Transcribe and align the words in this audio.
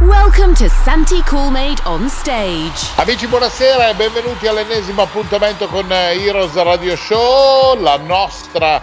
Welcome 0.00 0.54
to 0.54 0.66
Santi 0.70 1.20
Coolmade 1.20 1.84
on 1.84 2.08
stage. 2.08 2.90
Amici, 2.96 3.26
buonasera 3.26 3.90
e 3.90 3.94
benvenuti 3.94 4.46
all'ennesimo 4.46 5.02
appuntamento 5.02 5.66
con 5.68 5.92
Heroes 5.92 6.54
Radio 6.54 6.96
Show, 6.96 7.78
la 7.78 7.98
nostra 7.98 8.80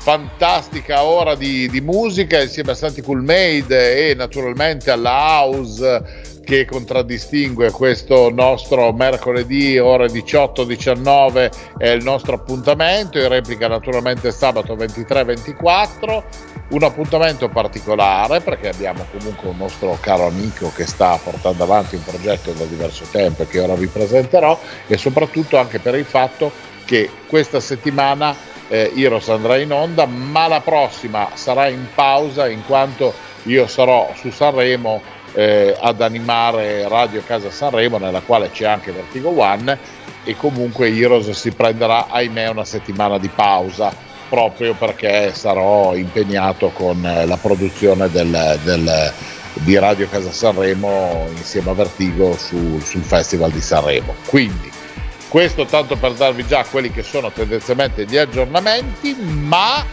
fantastica 0.00 1.02
ora 1.02 1.34
di, 1.34 1.68
di 1.68 1.82
musica 1.82 2.40
insieme 2.40 2.70
a 2.70 2.74
Santi 2.74 3.02
Coolmade 3.02 4.08
e 4.08 4.14
naturalmente 4.14 4.90
alla 4.90 5.42
House 5.42 6.38
che 6.42 6.64
contraddistingue 6.64 7.70
questo 7.70 8.30
nostro 8.30 8.92
mercoledì 8.94 9.78
ore 9.78 10.06
18-19 10.06 11.76
è 11.76 11.90
il 11.90 12.02
nostro 12.02 12.36
appuntamento 12.36 13.18
in 13.18 13.28
replica 13.28 13.68
naturalmente 13.68 14.32
sabato 14.32 14.74
23-24 14.74 16.22
un 16.70 16.82
appuntamento 16.82 17.50
particolare 17.50 18.40
perché 18.40 18.70
abbiamo 18.70 19.04
comunque 19.16 19.50
un 19.50 19.58
nostro 19.58 19.98
caro 20.00 20.28
amico 20.28 20.72
che 20.74 20.86
sta 20.86 21.20
portando 21.22 21.62
avanti 21.62 21.96
un 21.96 22.04
progetto 22.04 22.52
da 22.52 22.64
diverso 22.64 23.04
tempo 23.12 23.44
che 23.44 23.60
ora 23.60 23.74
vi 23.74 23.86
presenterò 23.86 24.58
e 24.86 24.96
soprattutto 24.96 25.58
anche 25.58 25.78
per 25.78 25.94
il 25.94 26.06
fatto 26.06 26.50
che 26.86 27.10
questa 27.28 27.60
settimana 27.60 28.34
eh, 28.70 28.92
Iros 28.94 29.28
andrà 29.28 29.58
in 29.58 29.72
onda 29.72 30.06
ma 30.06 30.46
la 30.46 30.60
prossima 30.60 31.30
sarà 31.34 31.68
in 31.68 31.86
pausa 31.92 32.48
in 32.48 32.64
quanto 32.64 33.12
io 33.44 33.66
sarò 33.66 34.12
su 34.14 34.30
Sanremo 34.30 35.02
eh, 35.32 35.76
ad 35.78 36.00
animare 36.00 36.88
Radio 36.88 37.22
Casa 37.26 37.50
Sanremo 37.50 37.98
nella 37.98 38.20
quale 38.20 38.50
c'è 38.50 38.66
anche 38.66 38.92
Vertigo 38.92 39.36
One 39.38 39.78
e 40.24 40.36
comunque 40.36 40.88
Heroes 40.88 41.30
si 41.30 41.50
prenderà 41.50 42.06
ahimè 42.08 42.48
una 42.48 42.64
settimana 42.64 43.18
di 43.18 43.28
pausa 43.28 43.92
proprio 44.28 44.74
perché 44.74 45.32
sarò 45.34 45.96
impegnato 45.96 46.70
con 46.70 47.04
eh, 47.04 47.26
la 47.26 47.36
produzione 47.36 48.08
del, 48.08 48.58
del, 48.62 49.12
di 49.54 49.76
Radio 49.76 50.08
Casa 50.08 50.30
Sanremo 50.30 51.26
insieme 51.36 51.70
a 51.70 51.74
Vertigo 51.74 52.36
su, 52.36 52.78
sul 52.78 53.02
Festival 53.02 53.50
di 53.50 53.60
Sanremo. 53.60 54.14
Quindi 54.26 54.70
questo 55.30 55.64
tanto 55.64 55.94
per 55.94 56.12
darvi 56.14 56.44
già 56.44 56.64
quelli 56.68 56.90
che 56.90 57.04
sono 57.04 57.30
tendenzialmente 57.30 58.04
gli 58.04 58.16
aggiornamenti, 58.16 59.14
ma 59.14 59.86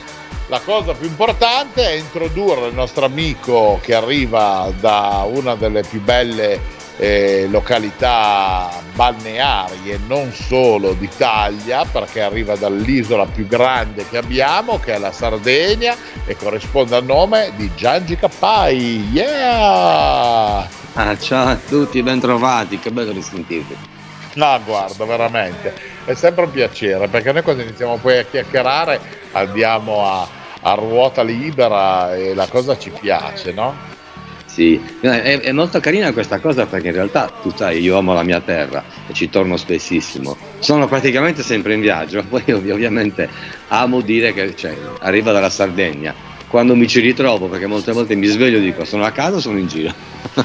la 0.48 0.60
cosa 0.62 0.94
più 0.94 1.08
importante 1.08 1.88
è 1.88 1.92
introdurre 1.92 2.70
il 2.70 2.74
nostro 2.74 3.06
amico 3.06 3.80
che 3.84 3.94
arriva 3.94 4.74
da 4.80 5.28
una 5.32 5.54
delle 5.54 5.84
più 5.84 6.02
belle 6.02 6.60
eh, 6.98 7.48
località 7.52 8.82
balneari 8.96 9.92
e 9.92 10.00
non 10.08 10.34
solo 10.34 10.94
d'Italia, 10.94 11.86
perché 11.86 12.22
arriva 12.22 12.56
dall'isola 12.56 13.28
più 13.28 13.46
grande 13.46 14.10
che 14.10 14.18
abbiamo, 14.18 14.80
che 14.80 14.96
è 14.96 14.98
la 14.98 15.12
Sardegna, 15.12 15.96
e 16.26 16.36
corrisponde 16.36 16.96
al 16.96 17.06
nome 17.06 17.52
di 17.56 17.70
Giangi 17.76 18.16
Cappai. 18.16 19.08
Yeah! 19.12 20.68
Ah, 20.94 21.18
ciao 21.20 21.50
a 21.50 21.56
tutti, 21.58 22.02
bentrovati, 22.02 22.80
che 22.80 22.90
bello 22.90 23.12
risentirvi. 23.12 23.97
No, 24.48 24.62
guarda, 24.64 25.04
veramente, 25.06 25.74
è 26.06 26.14
sempre 26.14 26.46
un 26.46 26.52
piacere, 26.52 27.08
perché 27.08 27.32
noi 27.32 27.42
quando 27.42 27.64
iniziamo 27.64 27.98
poi 27.98 28.20
a 28.20 28.24
chiacchierare 28.24 29.00
andiamo 29.32 30.06
a, 30.06 30.28
a 30.62 30.74
ruota 30.76 31.24
libera 31.24 32.16
e 32.16 32.36
la 32.36 32.48
cosa 32.48 32.78
ci 32.78 32.92
piace, 32.92 33.52
no? 33.52 33.96
Sì, 34.46 34.80
è, 35.02 35.40
è, 35.40 35.52
molto 35.52 35.80
carina 35.80 36.12
questa 36.14 36.40
cosa 36.40 36.66
perché 36.66 36.88
in 36.88 36.94
realtà 36.94 37.32
tu 37.42 37.52
sai, 37.56 37.80
io 37.80 37.98
amo 37.98 38.14
la 38.14 38.24
mia 38.24 38.42
terra 38.42 38.84
e 39.08 39.14
ci 39.14 39.30
torno 39.30 39.58
spessissimo. 39.58 40.36
Sono 40.60 40.88
praticamente 40.88 41.44
sempre 41.44 41.74
in 41.74 41.82
viaggio, 41.82 42.24
poi 42.30 42.44
ovviamente 42.52 43.30
amo 43.68 44.02
dire 44.02 44.34
che 44.34 44.56
cioè, 44.56 44.76
arrivo 45.00 45.32
dalla 45.32 45.50
Sardegna. 45.50 46.14
Quando 46.48 46.76
mi 46.76 46.88
ci 46.88 47.02
ritrovo, 47.02 47.48
perché 47.48 47.68
molte 47.68 47.92
volte 47.92 48.16
mi 48.16 48.26
sveglio 48.26 48.58
e 48.58 48.62
dico 48.62 48.86
sono 48.86 49.04
a 49.04 49.12
casa 49.12 49.36
o 49.36 49.40
sono 49.40 49.58
in 49.60 49.68
giro. 49.68 49.94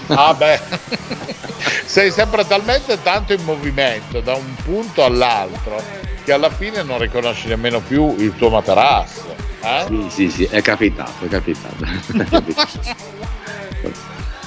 Ah 0.09 0.35
beh, 0.35 0.61
sei 1.85 2.11
sempre 2.11 2.47
talmente 2.47 3.01
tanto 3.03 3.33
in 3.33 3.43
movimento 3.45 4.21
da 4.21 4.35
un 4.35 4.55
punto 4.65 5.05
all'altro 5.05 5.83
che 6.25 6.33
alla 6.33 6.51
fine 6.51 6.83
non 6.83 6.99
riconosci 6.99 7.49
nemmeno 7.49 7.81
più 7.81 8.15
il 8.19 8.35
tuo 8.37 8.49
materasso. 8.51 9.35
Eh? 9.63 9.85
Sì, 9.87 10.07
sì, 10.09 10.31
sì, 10.31 10.45
è 10.45 10.61
capitato, 10.63 11.25
è 11.25 11.29
capitato. 11.29 11.85
È 11.85 12.25
capitato. 12.25 12.81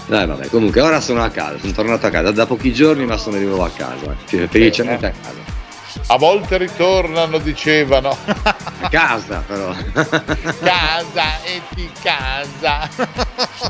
Dai, 0.08 0.28
vabbè, 0.28 0.50
comunque 0.50 0.82
ora 0.82 1.00
sono 1.02 1.24
a 1.24 1.30
casa, 1.30 1.58
sono 1.58 1.72
tornato 1.72 2.06
a 2.06 2.10
casa 2.10 2.32
da 2.32 2.46
pochi 2.46 2.72
giorni, 2.74 3.06
ma 3.06 3.18
sono 3.18 3.38
di 3.38 3.46
nuovo 3.46 3.64
a 3.64 3.72
casa. 3.72 4.16
Felicemente 4.26 5.08
a 5.08 5.12
casa. 5.12 5.55
A 6.08 6.18
volte 6.18 6.58
ritornano, 6.58 7.38
dicevano. 7.40 8.16
Casa 8.90 9.44
però. 9.46 9.74
casa 10.62 11.44
e 11.44 11.62
ti 11.74 11.90
casa. 12.02 12.88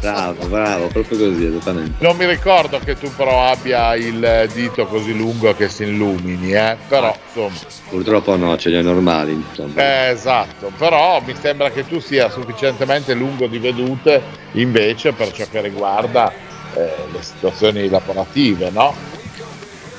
Bravo, 0.01 0.45
bravo, 0.47 0.87
proprio 0.87 1.17
così, 1.17 1.45
esattamente. 1.45 2.03
Non 2.03 2.17
mi 2.17 2.25
ricordo 2.25 2.79
che 2.79 2.97
tu 2.97 3.09
però 3.15 3.45
abbia 3.45 3.95
il 3.95 4.49
dito 4.53 4.85
così 4.87 5.15
lungo 5.15 5.55
che 5.55 5.69
si 5.69 5.83
illumini, 5.83 6.51
eh? 6.51 6.75
Però, 6.87 7.07
ah, 7.07 7.17
insomma. 7.25 7.55
Purtroppo 7.89 8.35
no, 8.35 8.57
ce 8.57 8.69
li 8.69 8.77
ho 8.77 8.81
normali, 8.81 9.31
insomma. 9.31 9.81
Eh, 9.81 10.09
esatto, 10.09 10.71
però 10.77 11.21
mi 11.25 11.35
sembra 11.39 11.71
che 11.71 11.87
tu 11.87 11.99
sia 11.99 12.29
sufficientemente 12.29 13.13
lungo 13.13 13.47
di 13.47 13.57
vedute 13.57 14.21
invece 14.53 15.13
per 15.13 15.31
ciò 15.31 15.45
che 15.49 15.61
riguarda 15.61 16.31
eh, 16.75 16.93
le 17.11 17.21
situazioni 17.21 17.87
lavorative, 17.87 18.69
no? 18.69 19.14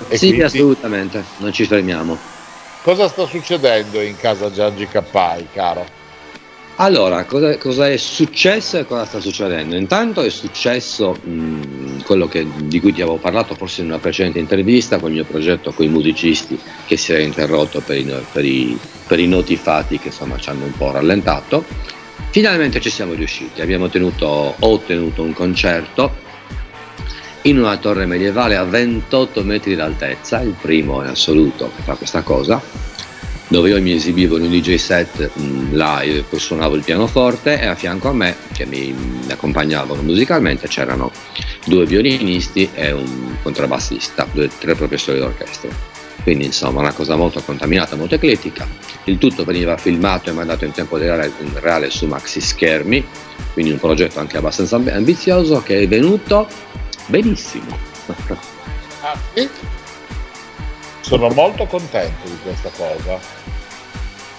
E 0.08 0.16
sì, 0.16 0.28
quindi... 0.28 0.44
assolutamente, 0.44 1.24
non 1.38 1.52
ci 1.52 1.64
fermiamo. 1.64 2.18
Cosa 2.82 3.08
sta 3.08 3.26
succedendo 3.26 4.00
in 4.00 4.16
casa 4.16 4.50
Giangi 4.50 4.86
Cappai, 4.86 5.46
caro? 5.52 6.04
Allora, 6.78 7.24
cosa, 7.24 7.56
cosa, 7.56 7.88
è 7.88 7.96
successo 7.96 8.78
e 8.78 8.84
cosa 8.84 9.06
sta 9.06 9.18
succedendo? 9.18 9.76
Intanto 9.76 10.20
è 10.20 10.28
successo 10.28 11.16
mh, 11.20 12.02
quello 12.04 12.28
che, 12.28 12.46
di 12.64 12.80
cui 12.80 12.92
ti 12.92 13.00
avevo 13.00 13.16
parlato 13.16 13.54
forse 13.54 13.80
in 13.80 13.88
una 13.88 13.98
precedente 13.98 14.38
intervista 14.38 14.98
con 14.98 15.08
il 15.08 15.14
mio 15.16 15.24
progetto 15.24 15.72
con 15.72 15.86
i 15.86 15.88
musicisti 15.88 16.60
che 16.86 16.98
si 16.98 17.12
era 17.12 17.22
interrotto 17.22 17.80
per 17.80 17.96
i, 17.96 18.26
per 18.30 18.44
i, 18.44 18.78
per 19.06 19.18
i 19.18 19.26
noti 19.26 19.56
fatti 19.56 19.98
che 19.98 20.08
insomma 20.08 20.38
ci 20.38 20.50
hanno 20.50 20.66
un 20.66 20.76
po' 20.76 20.90
rallentato. 20.90 21.64
Finalmente 22.30 22.78
ci 22.80 22.90
siamo 22.90 23.14
riusciti, 23.14 23.62
abbiamo 23.62 23.88
tenuto, 23.88 24.26
ho 24.26 24.56
ottenuto 24.58 25.22
un 25.22 25.32
concerto 25.32 26.24
in 27.46 27.58
una 27.58 27.76
torre 27.76 28.06
medievale 28.06 28.56
a 28.56 28.64
28 28.64 29.44
metri 29.44 29.76
d'altezza, 29.76 30.40
il 30.40 30.54
primo 30.60 31.00
in 31.02 31.08
assoluto 31.08 31.70
che 31.76 31.82
fa 31.82 31.94
questa 31.94 32.22
cosa, 32.22 32.60
dove 33.48 33.68
io 33.68 33.80
mi 33.80 33.92
esibivo 33.92 34.36
in 34.36 34.44
un 34.44 34.50
DJ 34.50 34.74
set 34.74 35.30
mh, 35.32 35.72
live, 35.72 36.24
poi 36.28 36.38
suonavo 36.40 36.74
il 36.74 36.82
pianoforte 36.82 37.60
e 37.60 37.66
a 37.66 37.76
fianco 37.76 38.08
a 38.08 38.12
me, 38.12 38.34
che 38.52 38.66
mi, 38.66 38.92
accompagnavano 39.30 40.02
musicalmente, 40.02 40.66
c'erano 40.66 41.12
due 41.66 41.86
violinisti 41.86 42.68
e 42.74 42.90
un 42.90 43.36
contrabbassista, 43.40 44.26
due, 44.32 44.50
tre 44.58 44.74
professori 44.74 45.20
d'orchestra. 45.20 45.70
Quindi 46.24 46.46
insomma 46.46 46.80
una 46.80 46.92
cosa 46.92 47.14
molto 47.14 47.40
contaminata, 47.40 47.94
molto 47.94 48.16
eclettica. 48.16 48.66
Il 49.04 49.18
tutto 49.18 49.44
veniva 49.44 49.76
filmato 49.76 50.30
e 50.30 50.32
mandato 50.32 50.64
in 50.64 50.72
tempo 50.72 50.96
reale, 50.96 51.30
reale 51.60 51.90
su 51.90 52.06
maxi 52.06 52.40
schermi, 52.40 53.06
quindi 53.52 53.70
un 53.70 53.78
progetto 53.78 54.18
anche 54.18 54.36
abbastanza 54.36 54.74
ambizioso 54.74 55.62
che 55.62 55.78
è 55.78 55.86
venuto 55.86 56.48
benissimo. 57.06 57.76
Ah, 59.00 59.16
sì? 59.34 59.48
Sono 61.00 61.28
molto 61.28 61.66
contento 61.66 62.28
di 62.28 62.38
questa 62.42 62.70
cosa. 62.76 63.18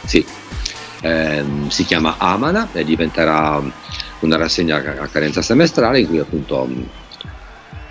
Sì, 0.03 0.25
eh, 1.01 1.45
si 1.67 1.85
chiama 1.85 2.15
Amana 2.17 2.67
e 2.73 2.83
diventerà 2.83 3.61
una 4.19 4.37
rassegna 4.37 4.77
a 4.77 5.07
carenza 5.07 5.41
semestrale 5.41 5.99
in 5.99 6.07
cui 6.07 6.19
appunto 6.19 6.67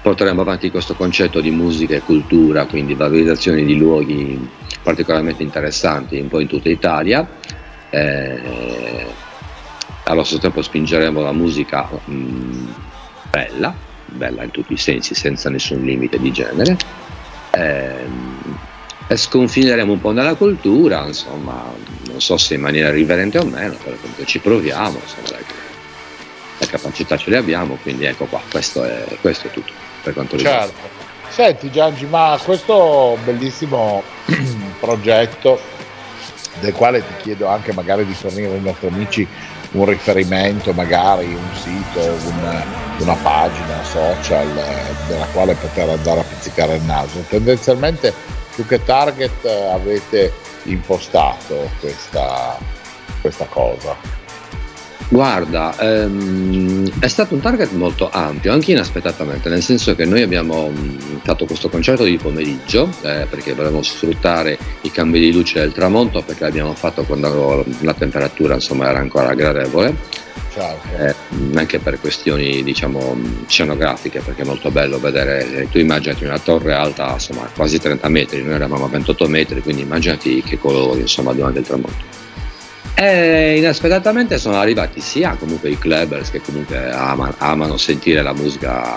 porteremo 0.02 0.40
avanti 0.40 0.70
questo 0.70 0.94
concetto 0.94 1.40
di 1.40 1.50
musica 1.50 1.94
e 1.94 2.00
cultura, 2.00 2.66
quindi 2.66 2.94
valorizzazione 2.94 3.64
di 3.64 3.76
luoghi 3.76 4.48
particolarmente 4.82 5.42
interessanti 5.42 6.18
un 6.20 6.28
po' 6.28 6.40
in 6.40 6.46
tutta 6.46 6.68
Italia. 6.68 7.26
Eh, 7.90 9.06
allo 10.04 10.22
stesso 10.22 10.40
tempo 10.40 10.62
spingeremo 10.62 11.20
la 11.20 11.32
musica 11.32 11.88
mh, 12.04 12.74
bella, 13.30 13.74
bella 14.06 14.44
in 14.44 14.50
tutti 14.50 14.72
i 14.72 14.76
sensi, 14.76 15.14
senza 15.14 15.50
nessun 15.50 15.82
limite 15.82 16.18
di 16.18 16.32
genere. 16.32 16.76
Ehm, 17.50 18.58
e 19.08 19.16
sconfineremo 19.16 19.92
un 19.92 20.00
po' 20.00 20.10
nella 20.10 20.34
cultura, 20.34 21.06
insomma, 21.06 21.72
non 22.08 22.20
so 22.20 22.36
se 22.36 22.54
in 22.54 22.60
maniera 22.60 22.90
riverente 22.90 23.38
o 23.38 23.44
meno, 23.44 23.76
però 23.82 23.94
comunque 23.96 24.24
ci 24.26 24.40
proviamo, 24.40 24.98
insomma, 25.00 25.38
le 26.58 26.66
capacità 26.66 27.16
ce 27.16 27.30
le 27.30 27.36
abbiamo, 27.36 27.78
quindi 27.82 28.04
ecco 28.04 28.24
qua, 28.24 28.40
questo 28.50 28.82
è, 28.84 29.04
questo 29.20 29.46
è 29.46 29.50
tutto 29.50 29.72
per 30.02 30.12
quanto 30.12 30.36
riguarda. 30.36 30.72
Certo. 30.72 31.04
Senti 31.28 31.70
Giangi, 31.70 32.06
ma 32.06 32.38
questo 32.42 33.18
bellissimo 33.24 34.02
progetto 34.80 35.60
del 36.60 36.72
quale 36.72 37.00
ti 37.00 37.22
chiedo 37.22 37.46
anche 37.46 37.72
magari 37.72 38.06
di 38.06 38.14
fornire 38.14 38.54
ai 38.54 38.60
nostri 38.60 38.86
amici 38.88 39.26
un 39.72 39.84
riferimento, 39.84 40.72
magari 40.72 41.26
un 41.26 41.54
sito, 41.54 42.00
una, 42.28 42.64
una 42.98 43.14
pagina 43.14 43.82
social 43.84 44.46
eh, 44.56 45.06
della 45.06 45.26
quale 45.26 45.54
poter 45.54 45.88
andare 45.88 46.20
a 46.20 46.24
pizzicare 46.24 46.76
il 46.76 46.82
naso. 46.82 47.24
Tendenzialmente 47.28 48.12
su 48.54 48.64
che 48.66 48.82
target 48.84 49.44
eh, 49.44 49.66
avete 49.66 50.32
impostato 50.64 51.70
questa, 51.80 52.58
questa 53.20 53.44
cosa? 53.46 54.15
Guarda, 55.08 55.78
ehm, 55.78 56.98
è 56.98 57.06
stato 57.06 57.34
un 57.34 57.40
target 57.40 57.70
molto 57.72 58.10
ampio, 58.10 58.52
anche 58.52 58.72
inaspettatamente, 58.72 59.48
nel 59.48 59.62
senso 59.62 59.94
che 59.94 60.04
noi 60.04 60.22
abbiamo 60.22 60.68
mm, 60.68 61.18
fatto 61.22 61.46
questo 61.46 61.68
concerto 61.68 62.02
di 62.02 62.16
pomeriggio 62.16 62.88
eh, 63.02 63.26
perché 63.30 63.54
volevamo 63.54 63.82
sfruttare 63.82 64.58
i 64.80 64.90
cambi 64.90 65.20
di 65.20 65.32
luce 65.32 65.60
del 65.60 65.72
tramonto 65.72 66.22
perché 66.22 66.42
l'abbiamo 66.42 66.74
fatto 66.74 67.04
quando 67.04 67.64
la 67.80 67.94
temperatura 67.94 68.54
insomma, 68.54 68.88
era 68.88 68.98
ancora 68.98 69.32
gradevole. 69.34 70.24
Certo. 70.52 70.88
Eh, 70.98 71.14
anche 71.58 71.78
per 71.78 72.00
questioni 72.00 72.62
diciamo 72.62 73.14
scenografiche 73.46 74.20
perché 74.20 74.40
è 74.40 74.44
molto 74.46 74.70
bello 74.70 74.98
vedere 74.98 75.52
eh, 75.52 75.68
tu 75.68 75.76
immaginati 75.76 76.24
una 76.24 76.38
torre 76.38 76.72
alta 76.72 77.12
insomma 77.12 77.46
quasi 77.54 77.78
30 77.78 78.08
metri 78.08 78.42
noi 78.42 78.54
eravamo 78.54 78.86
a 78.86 78.88
28 78.88 79.28
metri 79.28 79.60
quindi 79.60 79.82
immaginati 79.82 80.42
che 80.42 80.58
colori 80.58 81.00
insomma 81.00 81.34
durante 81.34 81.58
il 81.58 81.66
tramonto 81.66 82.24
e 82.98 83.58
inaspettatamente 83.58 84.38
sono 84.38 84.56
arrivati 84.56 85.02
sia 85.02 85.36
comunque 85.38 85.68
i 85.68 85.78
clubbers 85.78 86.30
che 86.30 86.40
comunque 86.40 86.90
amano, 86.90 87.34
amano 87.36 87.76
sentire 87.76 88.22
la 88.22 88.32
musica 88.32 88.96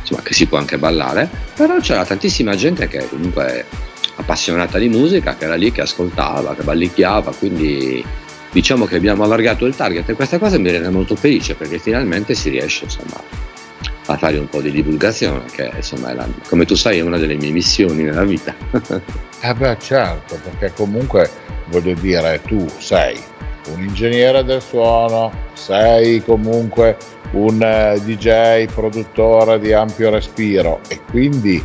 insomma, 0.00 0.22
che 0.22 0.32
si 0.32 0.46
può 0.46 0.56
anche 0.56 0.78
ballare, 0.78 1.28
però 1.54 1.78
c'era 1.78 2.06
tantissima 2.06 2.54
gente 2.54 2.88
che 2.88 3.06
comunque 3.06 3.44
è 3.44 3.64
appassionata 4.16 4.78
di 4.78 4.88
musica, 4.88 5.36
che 5.36 5.44
era 5.44 5.56
lì, 5.56 5.70
che 5.70 5.82
ascoltava, 5.82 6.54
che 6.54 6.62
ballicchiava, 6.62 7.34
quindi 7.34 8.02
diciamo 8.50 8.86
che 8.86 8.96
abbiamo 8.96 9.24
allargato 9.24 9.66
il 9.66 9.76
target 9.76 10.08
e 10.08 10.14
questa 10.14 10.38
cosa 10.38 10.58
mi 10.58 10.70
rende 10.70 10.88
molto 10.88 11.14
felice 11.14 11.54
perché 11.54 11.78
finalmente 11.78 12.34
si 12.34 12.48
riesce 12.48 12.84
insomma, 12.84 13.22
a 14.06 14.16
fare 14.16 14.38
un 14.38 14.48
po' 14.48 14.62
di 14.62 14.70
divulgazione 14.70 15.44
che 15.50 15.70
insomma 15.76 16.14
la, 16.14 16.26
come 16.48 16.64
tu 16.64 16.74
sai 16.74 16.96
è 16.96 17.02
una 17.02 17.18
delle 17.18 17.36
mie 17.36 17.50
missioni 17.50 18.04
nella 18.04 18.24
vita. 18.24 18.56
eh 19.40 19.54
beh 19.54 19.78
certo, 19.78 20.38
perché 20.42 20.72
comunque 20.74 21.30
voglio 21.66 21.94
dire, 21.94 22.40
tu 22.42 22.66
sei 22.78 23.16
un 23.72 23.82
ingegnere 23.82 24.44
del 24.44 24.62
suono, 24.62 25.30
sei 25.52 26.22
comunque 26.24 26.96
un 27.32 27.62
eh, 27.62 28.00
DJ 28.00 28.66
produttore 28.72 29.58
di 29.58 29.72
ampio 29.72 30.10
respiro 30.10 30.80
e 30.88 31.00
quindi 31.10 31.62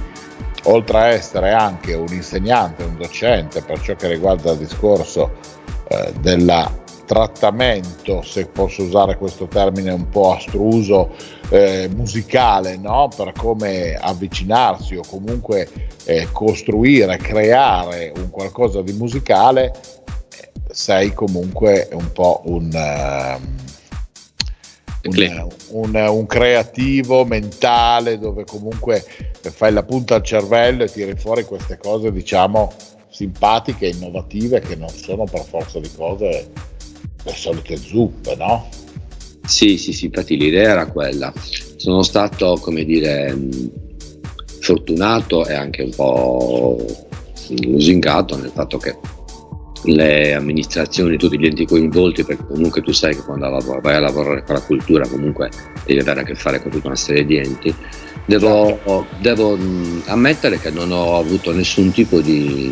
oltre 0.64 0.98
a 0.98 1.08
essere 1.08 1.52
anche 1.52 1.94
un 1.94 2.12
insegnante, 2.12 2.84
un 2.84 2.98
docente 2.98 3.62
per 3.62 3.80
ciò 3.82 3.96
che 3.96 4.08
riguarda 4.08 4.52
il 4.52 4.58
discorso 4.58 5.32
eh, 5.88 6.14
del 6.20 6.82
trattamento, 7.06 8.22
se 8.22 8.48
posso 8.48 8.84
usare 8.84 9.18
questo 9.18 9.48
termine 9.48 9.92
un 9.92 10.10
po' 10.10 10.36
astruso, 10.36 11.12
eh, 11.54 11.88
musicale, 11.94 12.78
no? 12.78 13.10
per 13.16 13.32
come 13.34 13.94
avvicinarsi 13.94 14.96
o 14.96 15.04
comunque 15.08 15.70
eh, 16.06 16.28
costruire, 16.32 17.18
creare 17.18 18.12
un 18.16 18.32
qualcosa 18.32 18.82
di 18.82 18.94
musicale, 18.94 19.72
sei 20.72 21.14
comunque 21.14 21.90
un 21.92 22.12
po' 22.12 22.42
un, 22.46 22.72
uh, 22.74 23.40
un, 25.04 25.50
un, 25.70 25.96
un, 25.96 26.26
creativo 26.26 27.24
mentale 27.24 28.18
dove 28.18 28.46
comunque 28.46 29.06
fai 29.40 29.72
la 29.72 29.84
punta 29.84 30.16
al 30.16 30.24
cervello 30.24 30.86
e 30.86 30.90
tiri 30.90 31.16
fuori 31.16 31.44
queste 31.44 31.78
cose 31.78 32.12
diciamo 32.12 32.74
simpatiche, 33.12 33.90
innovative 33.90 34.60
che 34.60 34.76
non 34.76 34.90
sono 34.90 35.26
per 35.26 35.44
forza 35.44 35.80
di 35.80 35.92
cose 35.96 36.52
le 37.24 37.32
solite 37.32 37.78
zuppe, 37.78 38.36
no? 38.36 38.83
Sì, 39.46 39.78
sì, 39.78 39.94
sì, 39.94 40.06
infatti 40.06 40.38
l'idea 40.38 40.72
era 40.72 40.86
quella. 40.88 41.32
Sono 41.76 42.02
stato, 42.02 42.58
come 42.62 42.86
dire, 42.86 43.38
fortunato 44.62 45.46
e 45.46 45.54
anche 45.54 45.84
un 45.84 45.92
po' 45.94 46.86
lusingato 47.62 48.38
nel 48.38 48.52
fatto 48.54 48.78
che 48.78 48.98
le 49.86 50.34
amministrazioni, 50.34 51.18
tutti 51.18 51.38
gli 51.38 51.46
enti 51.46 51.66
coinvolti, 51.66 52.24
perché 52.24 52.46
comunque 52.46 52.82
tu 52.82 52.94
sai 52.94 53.16
che 53.16 53.22
quando 53.22 53.50
vai 53.82 53.96
a 53.96 54.00
lavorare 54.00 54.44
con 54.44 54.56
la 54.56 54.62
cultura 54.62 55.08
comunque 55.08 55.50
devi 55.86 56.00
avere 56.00 56.22
a 56.22 56.24
che 56.24 56.36
fare 56.36 56.62
con 56.62 56.72
tutta 56.72 56.88
una 56.88 56.96
serie 56.96 57.26
di 57.26 57.38
enti. 57.38 57.76
Devo, 58.26 59.06
devo 59.20 59.58
ammettere 60.06 60.58
che 60.58 60.72
non 60.72 60.92
ho 60.92 61.18
avuto 61.18 61.52
nessun 61.52 61.92
tipo 61.92 62.22
di 62.22 62.72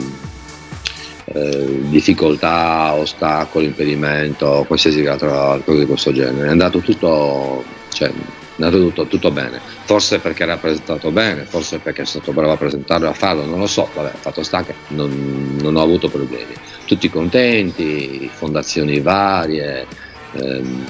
eh, 1.33 1.79
difficoltà, 1.89 2.93
ostacolo, 2.93 3.65
impedimento, 3.65 4.63
qualsiasi 4.67 5.05
altra 5.05 5.59
cosa 5.63 5.79
di 5.79 5.85
questo 5.85 6.11
genere. 6.11 6.47
È 6.47 6.51
andato 6.51 6.79
tutto, 6.79 7.63
cioè, 7.89 8.09
è 8.09 8.13
andato 8.55 8.79
tutto, 8.79 9.05
tutto, 9.07 9.31
bene. 9.31 9.59
Forse 9.83 10.19
perché 10.19 10.43
era 10.43 10.57
presentato 10.57 11.11
bene, 11.11 11.45
forse 11.45 11.79
perché 11.79 12.01
è 12.01 12.05
stato 12.05 12.31
bravo 12.31 12.51
a 12.51 12.57
presentarlo 12.57 13.07
e 13.07 13.09
a 13.09 13.13
farlo, 13.13 13.45
non 13.45 13.59
lo 13.59 13.67
so, 13.67 13.89
vabbè, 13.93 14.11
fatto 14.19 14.43
sta 14.43 14.63
che 14.63 14.73
non, 14.89 15.57
non 15.61 15.75
ho 15.75 15.81
avuto 15.81 16.09
problemi. 16.09 16.53
Tutti 16.85 17.09
contenti, 17.09 18.29
fondazioni 18.33 18.99
varie, 18.99 19.85
ehm, 20.33 20.85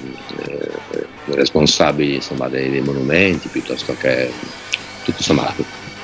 eh, 0.47 0.69
responsabili 1.25 2.15
insomma, 2.15 2.47
dei, 2.47 2.69
dei, 2.69 2.81
monumenti 2.81 3.47
piuttosto 3.47 3.95
che 3.97 4.31
tutto 5.03 5.17
insomma. 5.17 5.53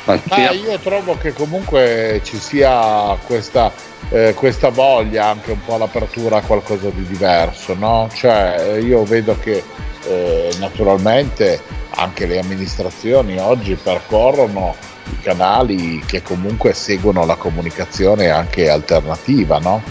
Ma 0.05 0.51
io 0.51 0.79
trovo 0.79 1.17
che 1.17 1.33
comunque 1.33 2.21
ci 2.23 2.37
sia 2.37 3.17
questa, 3.25 3.73
eh, 4.09 4.33
questa 4.35 4.69
voglia 4.69 5.25
anche 5.25 5.51
un 5.51 5.63
po' 5.63 5.75
all'apertura 5.75 6.37
a 6.37 6.41
qualcosa 6.41 6.89
di 6.89 7.05
diverso, 7.05 7.73
no? 7.73 8.09
Cioè 8.13 8.79
io 8.81 9.03
vedo 9.03 9.37
che 9.39 9.63
eh, 10.05 10.55
naturalmente 10.59 11.61
anche 11.89 12.25
le 12.25 12.39
amministrazioni 12.39 13.37
oggi 13.39 13.75
percorrono 13.75 14.75
i 15.11 15.19
canali 15.21 16.01
che 16.05 16.21
comunque 16.21 16.73
seguono 16.73 17.25
la 17.25 17.35
comunicazione 17.35 18.29
anche 18.29 18.69
alternativa, 18.69 19.59
no? 19.59 19.81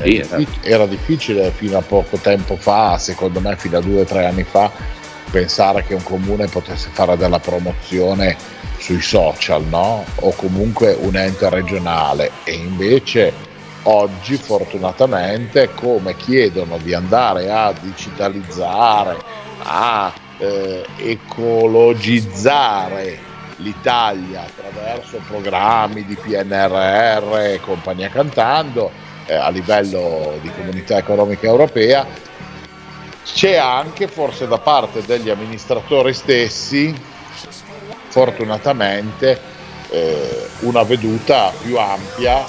Sì, 0.00 0.18
esatto. 0.18 0.46
Era 0.62 0.86
difficile 0.86 1.50
fino 1.50 1.78
a 1.78 1.82
poco 1.82 2.16
tempo 2.18 2.56
fa, 2.56 2.98
secondo 2.98 3.40
me 3.40 3.56
fino 3.56 3.78
a 3.78 3.80
due 3.80 4.02
o 4.02 4.04
tre 4.04 4.26
anni 4.26 4.42
fa, 4.42 4.70
pensare 5.30 5.84
che 5.84 5.94
un 5.94 6.02
comune 6.02 6.46
potesse 6.46 6.88
fare 6.92 7.16
della 7.16 7.38
promozione 7.38 8.36
sui 8.78 9.00
social, 9.00 9.64
no? 9.64 10.04
O 10.16 10.32
comunque 10.34 10.96
un 11.00 11.16
ente 11.16 11.48
regionale 11.48 12.30
e 12.44 12.52
invece 12.52 13.50
oggi 13.84 14.36
fortunatamente 14.36 15.70
come 15.74 16.14
chiedono 16.16 16.78
di 16.78 16.94
andare 16.94 17.50
a 17.50 17.74
digitalizzare 17.78 19.16
a 19.64 20.12
eh, 20.38 20.86
ecologizzare 20.98 23.30
l'Italia 23.56 24.42
attraverso 24.42 25.20
programmi 25.26 26.04
di 26.04 26.16
PNRR 26.16 27.36
e 27.38 27.60
compagnia 27.60 28.08
cantando 28.08 28.90
eh, 29.26 29.34
a 29.34 29.50
livello 29.50 30.38
di 30.40 30.50
comunità 30.50 30.96
economica 30.96 31.46
europea, 31.46 32.06
c'è 33.24 33.56
anche 33.56 34.08
forse 34.08 34.48
da 34.48 34.58
parte 34.58 35.02
degli 35.06 35.30
amministratori 35.30 36.12
stessi, 36.12 36.92
fortunatamente, 38.08 39.40
eh, 39.90 40.48
una 40.60 40.82
veduta 40.82 41.52
più 41.62 41.78
ampia 41.78 42.44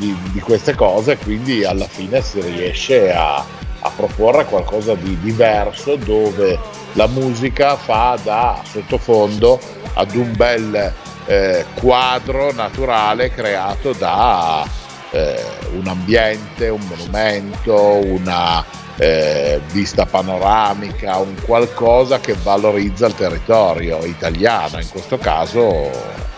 di, 0.00 0.16
di 0.32 0.40
queste 0.40 0.74
cose, 0.74 1.18
quindi 1.18 1.62
alla 1.62 1.86
fine 1.86 2.22
si 2.22 2.40
riesce 2.40 3.12
a, 3.12 3.36
a 3.36 3.90
proporre 3.94 4.46
qualcosa 4.46 4.94
di 4.94 5.18
diverso 5.20 5.96
dove 5.96 6.58
la 6.94 7.06
musica 7.06 7.76
fa 7.76 8.18
da 8.20 8.62
sottofondo 8.64 9.60
ad 9.92 10.14
un 10.14 10.32
bel 10.34 10.92
eh, 11.26 11.64
quadro 11.74 12.50
naturale 12.52 13.30
creato 13.30 13.92
da 13.92 14.66
eh, 15.10 15.44
un 15.72 15.86
ambiente, 15.86 16.68
un 16.68 16.80
monumento, 16.88 18.00
una 18.02 18.64
eh, 18.96 19.60
vista 19.70 20.06
panoramica, 20.06 21.18
un 21.18 21.34
qualcosa 21.44 22.20
che 22.20 22.34
valorizza 22.42 23.06
il 23.06 23.14
territorio 23.14 24.04
italiano, 24.04 24.80
in 24.80 24.88
questo 24.88 25.18
caso 25.18 25.90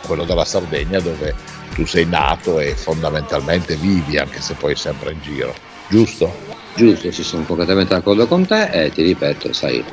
quello 0.07 0.25
della 0.25 0.45
Sardegna 0.45 1.01
dove 1.01 1.35
tu 1.75 1.87
sei 1.87 2.07
nato 2.07 2.61
e 2.61 2.75
fondamentalmente 2.75 3.77
vivi 3.77 4.19
anche 4.19 4.41
se 4.41 4.55
poi 4.55 4.77
sempre 4.77 5.13
in 5.13 5.21
giro, 5.23 5.55
giusto? 5.89 6.51
giusto, 6.75 7.11
ci 7.11 7.23
sono 7.23 7.45
completamente 7.45 7.95
d'accordo 7.95 8.27
con 8.27 8.47
te 8.47 8.69
e 8.71 8.91
ti 8.91 9.03
ripeto, 9.03 9.53
sai, 9.53 9.85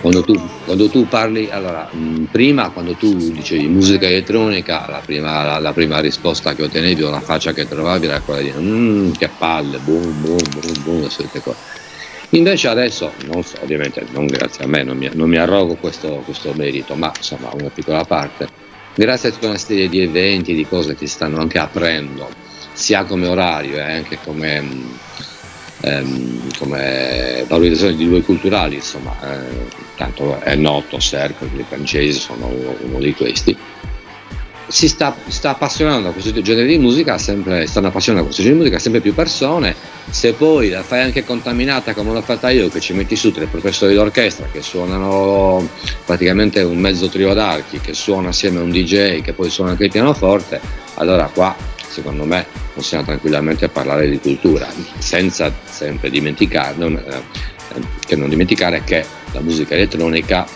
quando 0.00 0.22
tu, 0.22 0.34
quando 0.64 0.88
tu 0.88 1.06
parli, 1.06 1.48
allora, 1.50 1.88
mh, 1.90 2.24
prima 2.24 2.70
quando 2.70 2.92
tu 2.94 3.30
dicevi 3.30 3.68
musica 3.68 4.06
elettronica, 4.06 4.84
la 4.88 5.00
prima, 5.04 5.44
la, 5.44 5.58
la 5.58 5.72
prima, 5.72 6.00
risposta 6.00 6.54
che 6.54 6.64
ottenevi 6.64 7.02
o 7.02 7.10
la 7.10 7.20
faccia 7.20 7.52
che 7.52 7.68
trovavi 7.68 8.06
era 8.06 8.20
quella 8.20 8.40
di 8.40 8.52
mmm, 8.54 9.12
che 9.12 9.30
palle, 9.38 9.78
boom, 9.78 10.20
boom, 10.20 10.36
boom, 10.50 10.82
boom, 10.82 11.00
queste 11.00 11.40
cose. 11.40 11.80
Invece 12.30 12.68
adesso, 12.68 13.12
non 13.26 13.42
so, 13.44 13.58
ovviamente 13.62 14.04
non 14.12 14.26
grazie 14.26 14.64
a 14.64 14.66
me, 14.66 14.82
non 14.82 14.96
mi, 14.96 15.08
non 15.12 15.28
mi 15.28 15.36
arrogo 15.36 15.74
questo, 15.74 16.22
questo 16.24 16.52
merito, 16.56 16.94
ma 16.94 17.12
insomma 17.14 17.50
una 17.52 17.68
piccola 17.68 18.04
parte, 18.04 18.48
grazie 18.94 19.28
a 19.28 19.32
tutta 19.32 19.48
una 19.48 19.58
serie 19.58 19.88
di 19.88 20.00
eventi, 20.00 20.54
di 20.54 20.66
cose 20.66 20.94
che 20.94 21.06
stanno 21.06 21.40
anche 21.40 21.58
aprendo 21.58 22.28
sia 22.72 23.04
come 23.04 23.26
orario 23.26 23.76
e 23.76 23.92
anche 23.92 24.18
come, 24.24 24.64
ehm, 25.80 26.56
come 26.58 27.44
valorizzazione 27.46 27.96
di 27.96 28.08
due 28.08 28.22
culturali, 28.22 28.76
insomma, 28.76 29.14
eh, 29.22 29.66
tanto 29.96 30.40
è 30.40 30.54
noto, 30.54 30.98
Cerco, 30.98 31.44
i 31.44 31.64
francesi 31.68 32.18
sono 32.18 32.46
uno, 32.46 32.76
uno 32.80 32.98
di 32.98 33.14
questi 33.14 33.56
si 34.72 34.88
sta, 34.88 35.14
sta, 35.26 35.50
appassionando 35.50 36.08
a 36.08 36.12
questo 36.12 36.40
genere 36.40 36.66
di 36.66 36.78
musica, 36.78 37.18
sempre, 37.18 37.66
stanno 37.66 37.88
appassionando 37.88 38.24
a 38.24 38.32
questo 38.32 38.42
genere 38.42 38.62
di 38.62 38.70
musica 38.70 38.82
sempre 38.82 39.02
più 39.02 39.14
persone, 39.14 39.76
se 40.08 40.32
poi 40.32 40.70
la 40.70 40.82
fai 40.82 41.02
anche 41.02 41.24
contaminata 41.24 41.92
come 41.92 42.10
l'ho 42.10 42.22
fatta 42.22 42.48
io, 42.48 42.70
che 42.70 42.80
ci 42.80 42.94
metti 42.94 43.14
su 43.14 43.32
tre 43.32 43.44
professori 43.44 43.92
d'orchestra 43.92 44.48
che 44.50 44.62
suonano 44.62 45.68
praticamente 46.06 46.62
un 46.62 46.78
mezzo 46.78 47.08
trio 47.10 47.34
d'archi, 47.34 47.80
che 47.80 47.92
suona 47.92 48.30
assieme 48.30 48.60
a 48.60 48.62
un 48.62 48.70
DJ, 48.70 49.20
che 49.20 49.34
poi 49.34 49.50
suona 49.50 49.72
anche 49.72 49.84
il 49.84 49.90
pianoforte, 49.90 50.58
allora 50.94 51.26
qua 51.26 51.54
secondo 51.86 52.24
me 52.24 52.46
possiamo 52.72 53.04
tranquillamente 53.04 53.68
parlare 53.68 54.08
di 54.08 54.18
cultura, 54.20 54.66
senza 54.96 55.52
sempre 55.64 56.08
dimenticare, 56.08 56.76
non, 56.78 56.96
eh, 56.96 57.80
che 58.06 58.16
non 58.16 58.30
dimenticare 58.30 58.82
che 58.84 59.04
la 59.32 59.40
musica 59.40 59.74
elettronica 59.74 60.46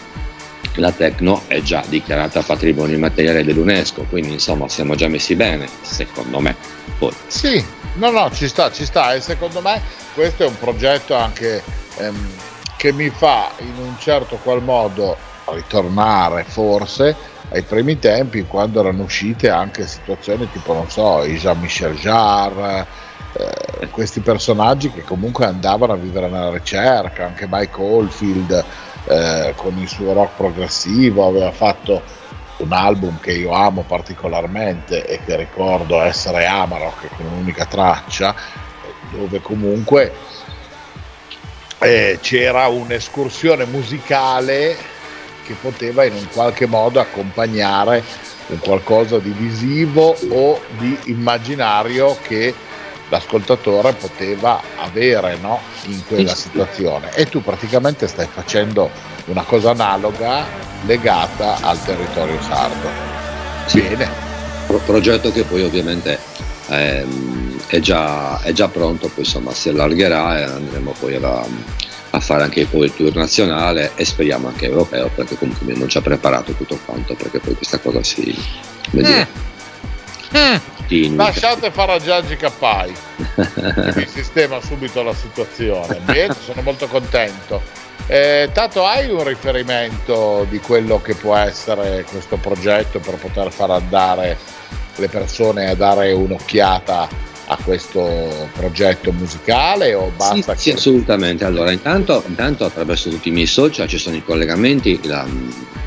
la 0.77 0.93
Tecno 0.93 1.43
è 1.47 1.61
già 1.61 1.83
dichiarata 1.87 2.43
patrimonio 2.43 2.97
immateriale 2.97 3.45
dell'UNESCO, 3.45 4.07
quindi 4.09 4.33
insomma 4.33 4.69
siamo 4.69 4.95
già 4.95 5.09
messi 5.09 5.35
bene, 5.35 5.69
secondo 5.83 6.41
me. 6.41 6.55
Poi. 6.99 7.13
Sì, 7.27 7.65
no, 7.95 8.11
no, 8.11 8.31
ci 8.33 8.49
sta, 8.49 8.71
ci 8.71 8.85
sta 8.85 9.15
e 9.15 9.21
secondo 9.21 9.61
me 9.61 9.81
questo 10.15 10.45
è 10.45 10.47
un 10.47 10.59
progetto 10.59 11.15
anche 11.15 11.63
ehm, 11.99 12.31
che 12.77 12.93
mi 12.93 13.11
fa 13.11 13.51
in 13.59 13.75
un 13.79 13.95
certo 13.99 14.37
qual 14.43 14.63
modo 14.63 15.17
ritornare 15.47 16.45
forse 16.45 17.15
ai 17.51 17.63
primi 17.63 17.99
tempi 17.99 18.45
quando 18.45 18.81
erano 18.81 19.05
uscite 19.05 19.49
anche 19.51 19.87
situazioni 19.87 20.51
tipo, 20.51 20.73
non 20.73 20.91
so, 20.91 21.23
Jean-Michel 21.25 21.95
Jarre, 21.95 22.87
eh, 23.35 23.89
questi 23.89 24.21
personaggi 24.21 24.91
che 24.91 25.03
comunque 25.03 25.47
andavano 25.47 25.93
a 25.93 25.97
vivere 25.97 26.29
nella 26.29 26.51
ricerca, 26.51 27.27
anche 27.27 27.47
Mike 27.49 27.81
Oldfield 27.81 28.65
eh, 29.07 29.53
con 29.57 29.77
il 29.79 29.89
suo 29.89 30.13
rock 30.13 30.37
progressivo, 30.37 31.27
aveva 31.27 31.53
fatto 31.53 32.03
un 32.59 32.73
album 32.73 33.21
che 33.21 33.33
io 33.33 33.53
amo 33.53 33.85
particolarmente 33.87 35.07
e 35.07 35.21
che 35.25 35.37
ricordo 35.37 36.01
essere 36.01 36.47
Amarok 36.47 37.09
con 37.17 37.27
un'unica 37.27 37.67
traccia, 37.67 38.35
dove 39.11 39.41
comunque 39.41 40.13
eh, 41.79 42.19
c'era 42.21 42.69
un'escursione 42.69 43.67
musicale 43.67 44.77
che 45.45 45.55
poteva 45.61 46.05
in 46.05 46.15
un 46.15 46.27
qualche 46.33 46.67
modo 46.67 46.99
accompagnare 46.99 48.03
un 48.49 48.59
qualcosa 48.59 49.19
di 49.19 49.31
visivo 49.31 50.17
o 50.31 50.61
di 50.79 50.99
immaginario 51.07 52.17
che 52.23 52.55
l'ascoltatore 53.09 53.93
poteva 53.93 54.61
avere 54.77 55.37
no? 55.37 55.61
in 55.85 56.05
quella 56.07 56.35
situazione 56.35 57.15
e 57.15 57.27
tu 57.27 57.43
praticamente 57.43 58.07
stai 58.09 58.29
facendo 58.33 58.91
una 59.27 59.43
cosa 59.43 59.71
analoga 59.71 60.45
legata 60.85 61.59
al 61.61 61.83
territorio 61.83 62.41
sardo. 62.43 62.89
Sì. 63.67 63.81
Bene. 63.81 64.25
Pro- 64.67 64.79
progetto 64.79 65.31
che 65.33 65.45
poi 65.45 65.63
ovviamente 65.63 66.19
ehm, 66.69 67.61
è, 67.67 67.79
già, 67.79 68.41
è, 68.43 68.53
già, 68.53 68.69
pronto, 68.69 69.09
poi 69.09 69.25
insomma 69.25 69.53
si 69.53 69.69
allargherà 69.69 70.39
e 70.39 70.43
andremo 70.43 70.93
poi 70.99 71.15
alla, 71.15 71.47
a 72.11 72.21
fare 72.21 72.43
anche 72.43 72.67
poi 72.67 72.87
il 72.87 72.95
tour 72.95 73.15
nazionale 73.15 73.93
e 73.95 74.05
speriamo 74.05 74.49
anche 74.49 74.67
europeo 74.67 75.09
perché 75.15 75.37
comunque 75.37 75.65
abbiamo 75.65 75.87
già 75.87 76.01
preparato 76.01 76.53
tutto 76.53 76.79
quanto 76.85 77.15
perché 77.15 77.39
poi 77.39 77.55
questa 77.55 77.79
cosa 77.79 78.03
si... 78.03 78.37
Eh. 78.93 79.55
Eh. 80.33 80.61
Lasciate 81.15 81.71
fare 81.73 81.95
a 81.95 81.99
Giangi 81.99 82.37
Cappai, 82.37 82.95
mi 83.95 84.07
sistema 84.07 84.61
subito 84.61 85.03
la 85.03 85.15
situazione. 85.15 86.01
Bene, 86.05 86.35
sono 86.41 86.63
molto 86.63 86.87
contento. 86.87 87.61
Eh, 88.07 88.51
Tato, 88.53 88.87
hai 88.87 89.11
un 89.11 89.25
riferimento 89.25 90.47
di 90.49 90.61
quello 90.61 91.03
che 91.03 91.15
può 91.15 91.35
essere 91.35 92.05
questo 92.09 92.37
progetto 92.37 93.01
per 93.01 93.17
poter 93.17 93.51
far 93.51 93.71
andare 93.71 94.39
le 94.95 95.09
persone 95.09 95.69
a 95.69 95.75
dare 95.75 96.13
un'occhiata 96.13 97.09
a 97.47 97.59
questo 97.63 98.49
progetto 98.55 99.13
musicale 99.13 99.95
o 99.95 100.11
basta? 100.17 100.55
Sì, 100.55 100.71
sì 100.71 100.77
assolutamente. 100.77 101.45
Allora, 101.45 101.71
intanto, 101.71 102.23
intanto, 102.27 102.65
attraverso 102.65 103.09
tutti 103.09 103.29
i 103.29 103.33
miei 103.33 103.47
social 103.47 103.89
ci 103.89 103.99
sono 103.99 104.17
i 104.17 104.25
collegamenti, 104.25 105.01
la, 105.05 105.27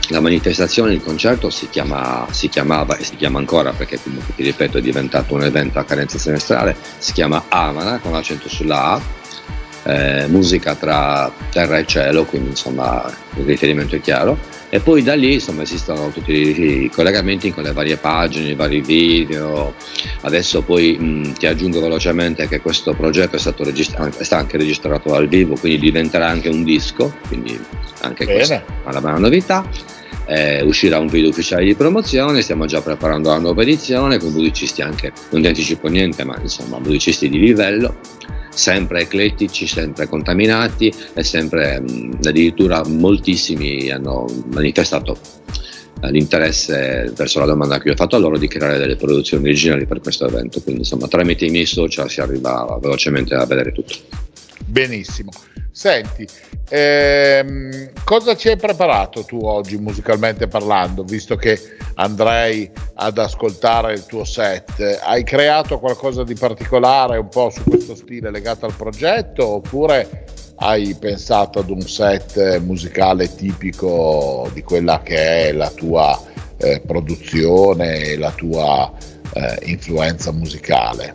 la 0.10 0.20
manifestazione, 0.20 0.94
il 0.94 1.04
concerto 1.04 1.50
si, 1.50 1.70
chiama, 1.70 2.28
si, 2.32 2.50
chiamava 2.50 2.98
e 2.98 3.04
si 3.04 3.16
chiama 3.16 3.40
ancora 3.40 3.72
perché 3.72 4.00
comunque 4.02 4.34
ti 4.36 4.44
ripeto 4.44 4.78
è 4.78 4.82
diventato 4.82 5.34
un 5.36 5.44
evento 5.44 5.80
a 5.80 5.84
carenza 5.84 6.18
semestrale, 6.18 6.76
si 6.98 7.14
chiama 7.14 7.46
Amana 7.50 8.00
con 8.00 8.12
l'accento 8.12 8.50
sulla 8.50 8.94
A, 8.94 9.02
eh, 9.84 10.28
musica 10.28 10.76
tra 10.76 11.32
terra 11.52 11.78
e 11.78 11.86
cielo, 11.86 12.26
quindi 12.26 12.50
insomma 12.50 13.12
il 13.36 13.44
riferimento 13.44 13.96
è 13.96 14.02
chiaro. 14.02 14.38
E 14.72 14.80
poi 14.80 15.02
da 15.02 15.16
lì 15.16 15.34
insomma 15.34 15.64
esistono 15.64 16.10
tutti 16.10 16.32
i 16.32 16.92
collegamenti 16.94 17.52
con 17.52 17.64
le 17.64 17.72
varie 17.72 17.98
pagine, 17.98 18.50
i 18.50 18.56
vari 18.56 18.82
video. 18.82 19.74
Adesso 20.22 20.62
poi 20.62 20.96
mh, 20.98 21.34
ti 21.34 21.48
aggiungo 21.48 21.82
velocemente 21.82 22.48
che 22.48 22.62
questo 22.62 22.94
progetto 22.94 23.36
è 23.36 23.40
stato 23.40 23.64
registrato, 23.64 24.20
è 24.20 24.24
stato 24.24 24.44
anche 24.44 24.58
registrato 24.58 25.10
dal 25.10 25.28
vivo, 25.28 25.56
quindi 25.56 25.80
diventerà 25.80 26.28
anche 26.28 26.50
un 26.50 26.64
disco, 26.64 27.16
quindi 27.28 27.60
anche 28.02 28.26
Bene. 28.26 28.38
questa 28.38 28.56
è 28.56 28.64
una 28.86 29.02
buona 29.02 29.18
novità 29.18 29.98
eh, 30.26 30.62
uscirà 30.62 31.00
un 31.00 31.08
video 31.08 31.30
ufficiale 31.30 31.66
di 31.66 31.76
promozione, 31.76 32.42
stiamo 32.42 32.66
già 32.66 32.82
preparando 32.82 33.30
la 33.30 33.40
nuova 33.40 33.62
edizione 33.62 34.20
con 34.20 34.32
musicisti 34.32 34.82
anche, 34.82 35.12
non 35.32 35.42
ti 35.42 35.48
anticipo 35.48 35.88
niente, 35.88 36.24
ma 36.24 36.38
insomma 36.42 36.80
musicisti 36.80 37.30
di 37.30 37.40
livello, 37.40 37.98
sempre 38.50 39.02
eclettici, 39.02 39.68
sempre 39.68 40.08
contaminati 40.08 40.94
e 41.14 41.24
sempre 41.24 41.80
mh, 41.80 42.20
addirittura 42.24 42.84
moltissimi 42.86 43.90
hanno 43.90 44.26
manifestato 44.52 45.18
eh, 46.02 46.12
l'interesse 46.12 47.12
verso 47.16 47.40
la 47.40 47.46
domanda 47.46 47.80
che 47.80 47.88
io 47.88 47.94
ho 47.94 47.98
fatto 47.98 48.16
a 48.16 48.20
loro 48.20 48.38
di 48.38 48.48
creare 48.48 48.78
delle 48.78 48.96
produzioni 48.96 49.44
originali 49.44 49.86
per 49.86 50.00
questo 50.00 50.28
evento, 50.28 50.62
quindi 50.62 50.82
insomma 50.82 51.08
tramite 51.08 51.46
i 51.46 51.50
miei 51.50 51.66
social 51.66 52.10
si 52.10 52.22
arriva 52.22 52.78
velocemente 52.82 53.36
a 53.36 53.46
vedere 53.46 53.72
tutto. 53.72 54.28
Benissimo. 54.66 55.32
Senti, 55.72 56.28
ehm, 56.68 57.92
cosa 58.04 58.36
ci 58.36 58.50
hai 58.50 58.58
preparato 58.58 59.24
tu 59.24 59.40
oggi 59.42 59.78
musicalmente 59.78 60.48
parlando, 60.48 61.04
visto 61.04 61.36
che 61.36 61.58
andrei 61.94 62.70
ad 62.96 63.18
ascoltare 63.18 63.94
il 63.94 64.06
tuo 64.06 64.26
set? 64.26 65.00
Hai 65.02 65.24
creato 65.24 65.80
qualcosa 65.80 66.24
di 66.24 66.34
particolare 66.34 67.18
un 67.18 67.30
po' 67.30 67.50
su 67.50 67.64
questo 67.64 67.96
stile 67.96 68.30
legato 68.32 68.66
al 68.66 68.74
progetto 68.74 69.48
oppure 69.48 70.26
hai 70.56 70.96
pensato 71.00 71.60
ad 71.60 71.70
un 71.70 71.82
set 71.82 72.60
musicale 72.60 73.34
tipico 73.34 74.50
di 74.54 74.62
quella 74.64 75.02
che 75.02 75.50
è 75.50 75.52
la 75.54 75.70
tua 75.70 76.22
eh, 76.58 76.82
produzione 76.86 78.00
e 78.02 78.18
la 78.18 78.32
tua 78.32 78.92
eh, 79.34 79.60
influenza 79.64 80.32
musicale? 80.34 81.14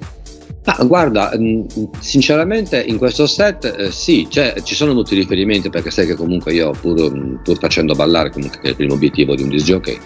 Ah, 0.66 0.82
guarda, 0.84 1.30
mm, 1.36 1.64
sinceramente 2.00 2.82
in 2.82 2.96
questo 2.96 3.26
set 3.26 3.74
eh, 3.78 3.90
sì, 3.90 4.26
cioè, 4.30 4.54
ci 4.62 4.74
sono 4.74 4.94
molti 4.94 5.14
riferimenti 5.14 5.68
perché 5.68 5.90
sai 5.90 6.06
che 6.06 6.14
comunque 6.14 6.54
io 6.54 6.70
pur, 6.70 7.14
mm, 7.14 7.34
pur 7.42 7.58
facendo 7.58 7.94
ballare, 7.94 8.30
comunque 8.30 8.60
che 8.60 8.68
è 8.68 8.70
il 8.70 8.76
primo 8.76 8.94
obiettivo 8.94 9.34
di 9.34 9.42
un 9.42 9.50
disc 9.50 9.66
jockey, 9.66 9.98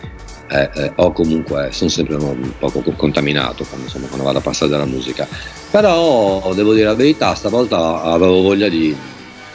eh, 0.50 0.68
eh, 0.74 0.92
ho 0.96 1.12
comunque, 1.12 1.68
sono 1.70 1.90
sempre 1.90 2.16
un 2.16 2.52
poco 2.58 2.80
contaminato 2.96 3.64
quando, 3.64 3.84
insomma, 3.86 4.06
quando 4.06 4.24
vado 4.24 4.38
a 4.38 4.40
passare 4.40 4.70
della 4.70 4.84
musica. 4.84 5.28
Però 5.70 6.52
devo 6.54 6.74
dire 6.74 6.86
la 6.86 6.94
verità, 6.94 7.34
stavolta 7.34 8.02
avevo 8.02 8.40
voglia 8.42 8.68
di 8.68 8.96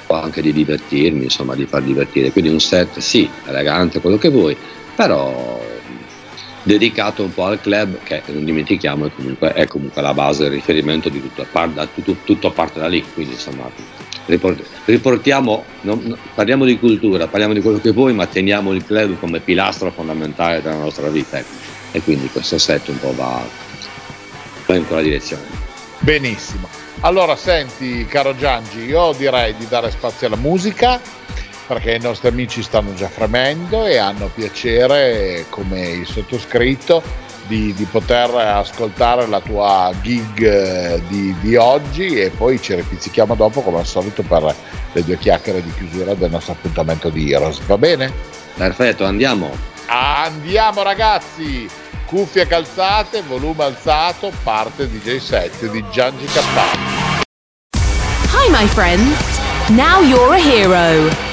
anche 0.07 0.41
di 0.41 0.53
divertirmi, 0.53 1.23
insomma, 1.23 1.55
di 1.55 1.65
far 1.65 1.83
divertire. 1.83 2.31
Quindi 2.31 2.49
un 2.49 2.61
set 2.61 2.99
sì, 2.99 3.29
elegante, 3.45 3.99
quello 3.99 4.17
che 4.17 4.29
vuoi, 4.29 4.55
però 4.95 5.59
dedicato 6.63 7.23
un 7.23 7.33
po' 7.33 7.45
al 7.45 7.61
club 7.61 8.01
che 8.03 8.23
non 8.27 8.45
dimentichiamo 8.45 9.05
è 9.05 9.11
comunque, 9.13 9.53
è 9.53 9.67
comunque 9.67 10.01
la 10.01 10.13
base, 10.13 10.45
il 10.45 10.51
riferimento 10.51 11.09
di 11.09 11.21
tutto, 11.21 11.45
tutto, 11.93 12.15
tutto 12.23 12.51
parte 12.51 12.79
da 12.79 12.87
lì, 12.87 13.03
quindi 13.13 13.33
insomma 13.33 13.69
riportiamo, 14.85 15.65
non, 15.81 16.17
parliamo 16.33 16.63
di 16.63 16.79
cultura, 16.79 17.27
parliamo 17.27 17.53
di 17.53 17.61
quello 17.61 17.79
che 17.79 17.91
vuoi, 17.91 18.13
ma 18.13 18.25
teniamo 18.25 18.71
il 18.71 18.85
club 18.85 19.19
come 19.19 19.41
pilastro 19.41 19.91
fondamentale 19.91 20.61
della 20.61 20.77
nostra 20.77 21.09
vita 21.09 21.43
e 21.91 22.01
quindi 22.01 22.29
questo 22.29 22.57
set 22.57 22.87
un 22.87 22.99
po' 22.99 23.13
va, 23.13 23.45
va 24.65 24.75
in 24.75 24.87
quella 24.87 25.01
direzione. 25.01 25.43
Benissimo. 25.99 26.67
Allora 27.01 27.35
senti 27.35 28.05
caro 28.05 28.35
Giangi, 28.35 28.85
io 28.85 29.13
direi 29.17 29.55
di 29.57 29.67
dare 29.67 29.91
spazio 29.91 30.27
alla 30.27 30.37
musica 30.37 31.01
perché 31.65 31.93
i 31.95 31.99
nostri 31.99 32.27
amici 32.29 32.61
stanno 32.61 32.93
già 32.93 33.07
fremendo 33.07 33.85
e 33.85 33.97
hanno 33.97 34.29
piacere, 34.33 35.45
come 35.49 35.81
il 35.89 36.05
sottoscritto, 36.05 37.01
di, 37.47 37.73
di 37.73 37.83
poter 37.85 38.33
ascoltare 38.33 39.27
la 39.27 39.41
tua 39.41 39.91
gig 40.01 40.41
eh, 40.41 41.01
di, 41.07 41.35
di, 41.41 41.55
oggi 41.55 42.19
e 42.19 42.29
poi 42.29 42.61
ci 42.61 42.73
ripizzichiamo 42.73 43.35
dopo 43.35 43.61
come 43.61 43.79
al 43.79 43.85
solito 43.85 44.21
per 44.23 44.55
le 44.91 45.03
due 45.03 45.17
chiacchiere 45.17 45.61
di 45.61 45.73
chiusura 45.73 46.13
del 46.13 46.31
nostro 46.31 46.53
appuntamento 46.53 47.09
di 47.09 47.31
Heroes. 47.31 47.59
Va 47.65 47.77
bene? 47.77 48.11
Perfetto, 48.55 49.03
andiamo. 49.05 49.51
Andiamo 49.87 50.83
ragazzi, 50.83 51.67
cuffie 52.05 52.47
calzate, 52.47 53.21
volume 53.23 53.65
alzato, 53.65 54.31
parte 54.43 54.89
DJ 54.89 55.17
set 55.17 55.69
di 55.69 55.83
Giangi 55.91 56.25
Cappani. 56.25 57.01
Hi 58.31 58.49
my 58.49 58.67
friends, 58.67 59.39
now 59.69 60.01
you're 60.01 60.33
a 60.33 60.39
hero. 60.39 61.32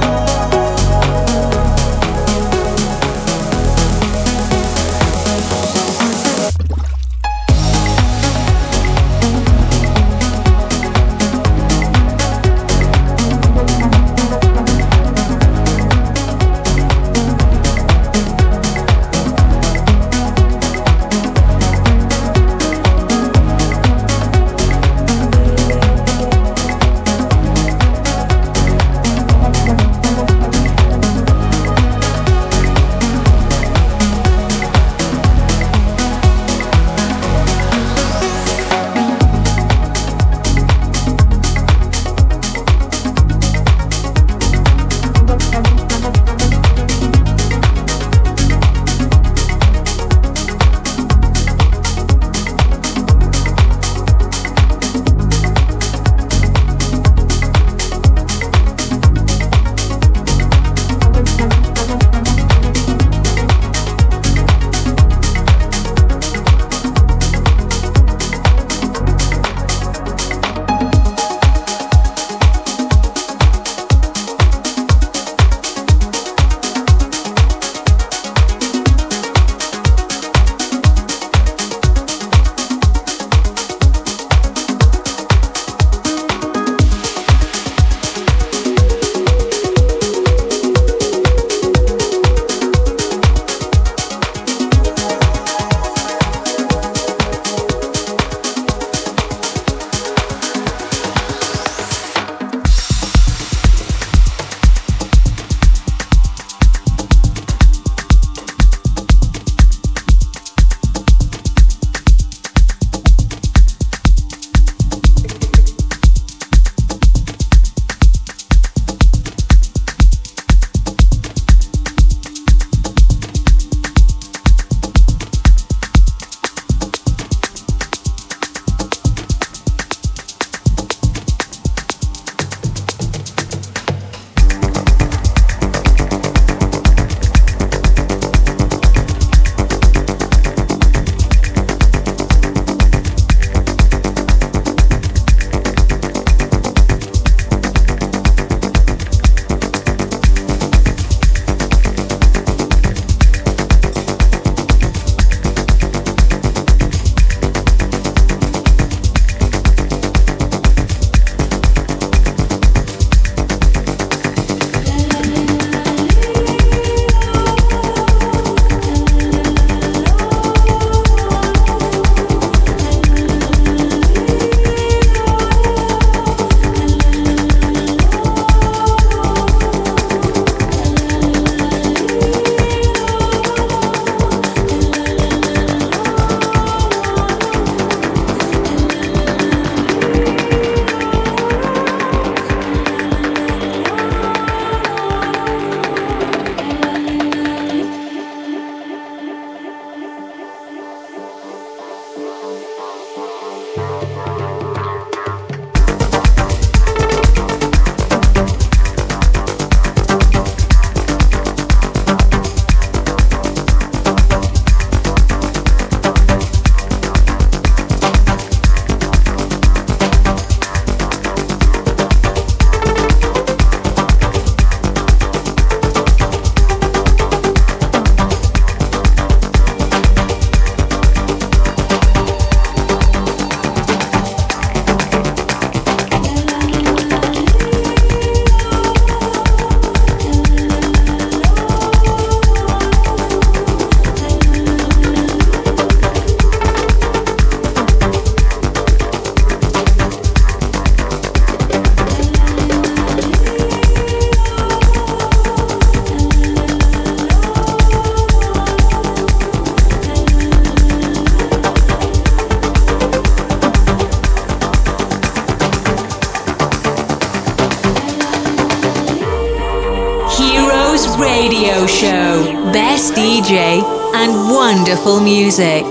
Wonderful 275.03 275.23
music. 275.23 275.90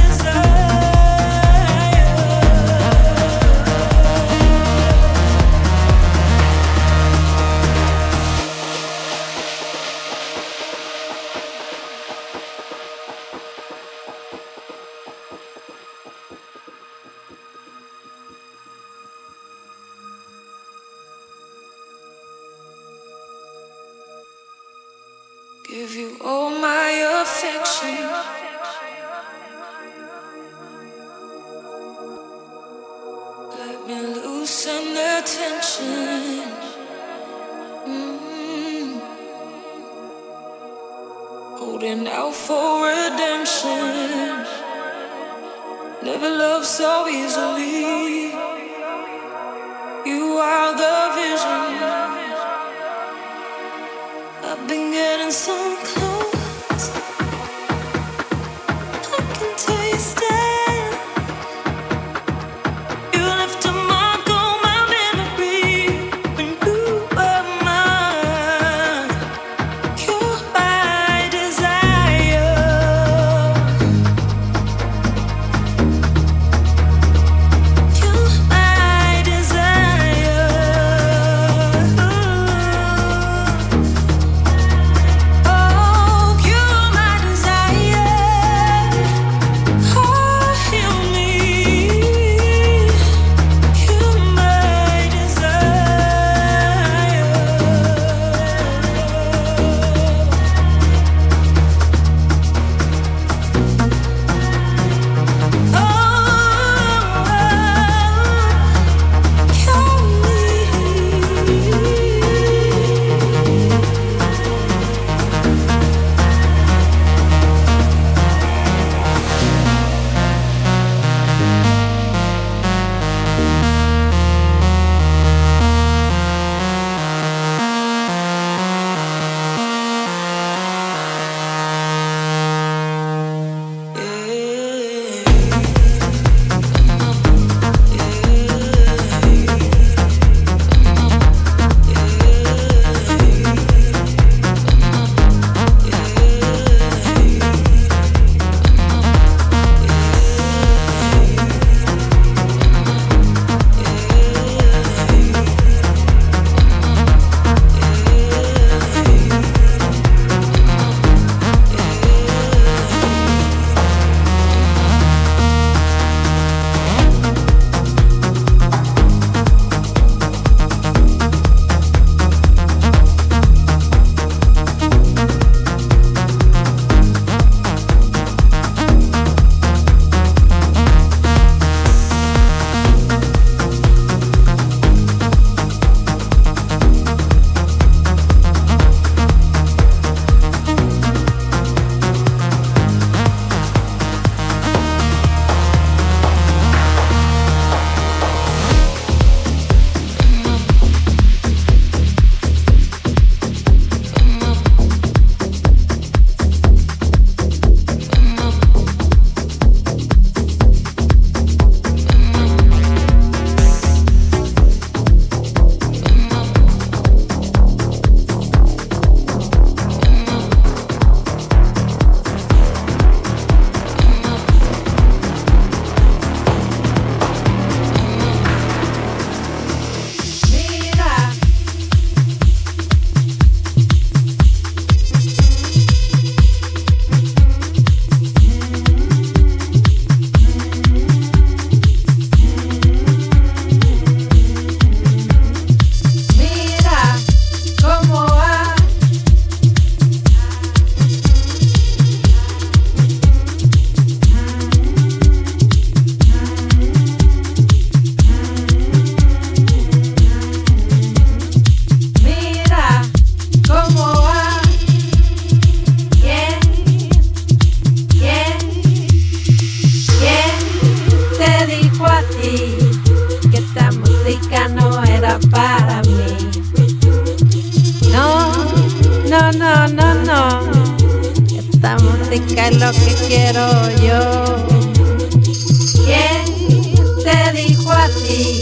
¿Quién 286.05 286.93
te 287.23 287.51
dijo 287.53 287.91
a 287.91 288.07
ti 288.07 288.61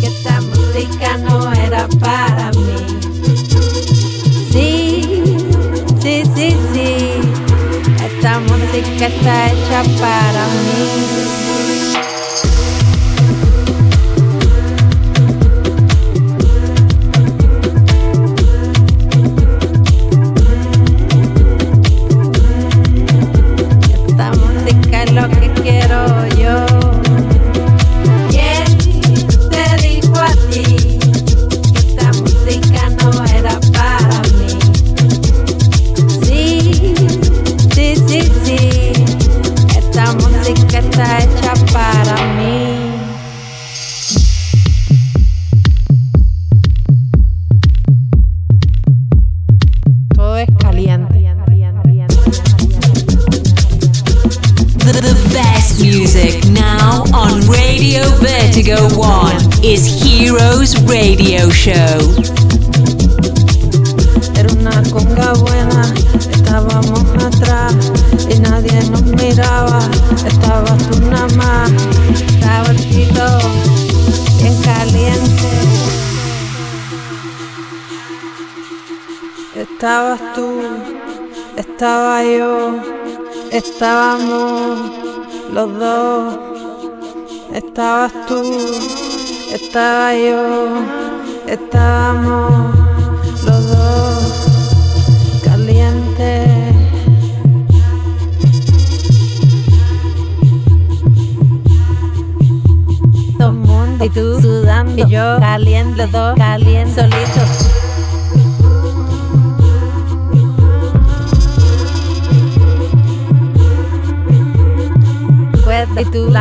que 0.00 0.06
esta 0.08 0.40
música 0.40 1.16
no 1.18 1.52
era 1.52 1.86
para 2.00 2.50
mí? 2.50 2.98
Sí, 4.50 5.22
sí, 6.00 6.22
sí, 6.34 6.56
sí, 6.72 7.20
esta 8.04 8.40
música 8.40 9.06
está 9.06 9.52
hecha 9.52 9.82
para 10.00 10.46
mí. 10.48 11.43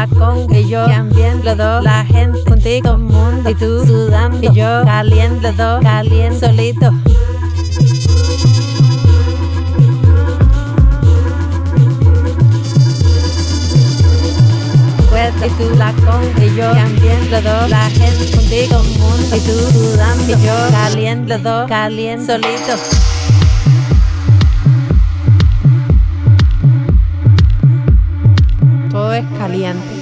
la 0.03 0.19
conga 0.19 0.59
y 0.59 0.67
yo 0.67 0.85
también 0.85 1.45
los 1.45 1.57
dos, 1.57 1.83
la 1.83 2.03
gente 2.03 2.37
contigo 2.43 2.97
mundo 2.97 3.49
y 3.49 3.55
tú 3.55 3.85
sudando 3.85 4.51
y 4.51 4.53
yo 4.53 4.83
caliente 4.83 5.47
los 5.47 5.57
dos, 5.57 5.81
caliente 5.81 6.45
solito. 6.45 6.91
y 15.45 15.49
tú 15.51 15.75
la 15.77 15.93
conga 15.93 16.45
y 16.45 16.55
yo 16.55 16.71
también 16.71 17.31
los 17.31 17.43
dos, 17.43 17.69
la 17.69 17.89
gente 17.89 18.31
contigo 18.35 18.83
mundo 18.83 19.35
y 19.35 19.39
tú 19.39 19.53
sudando 19.71 20.25
y 20.27 20.45
yo 20.45 20.55
caliente 20.71 21.29
los 21.29 21.43
dos, 21.43 21.69
caliente 21.69 22.25
solito. 22.25 23.03
Todo 28.91 29.13
es 29.13 29.25
caliente. 29.39 29.92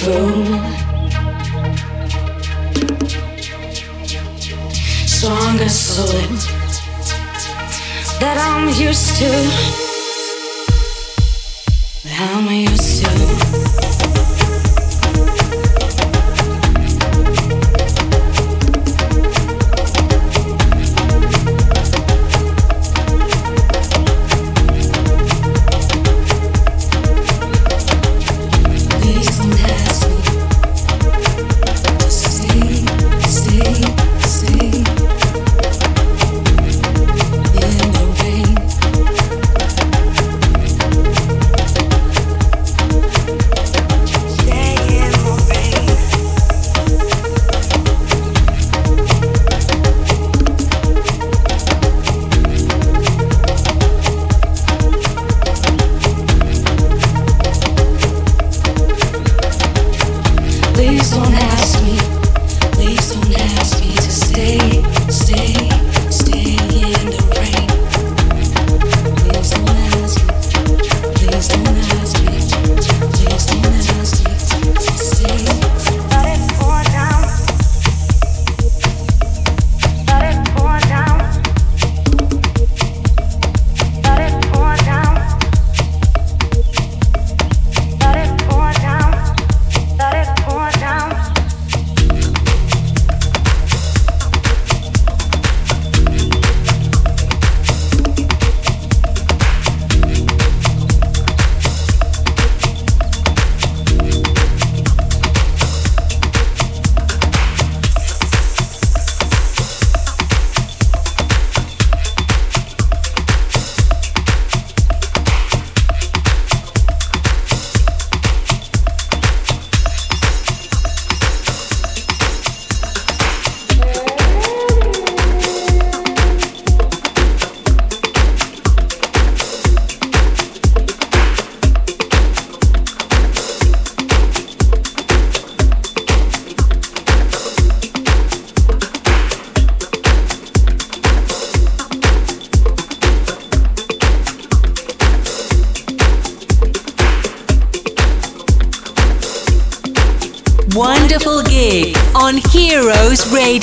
slow 0.06 0.45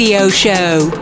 Radio 0.03 0.29
Show. 0.29 1.02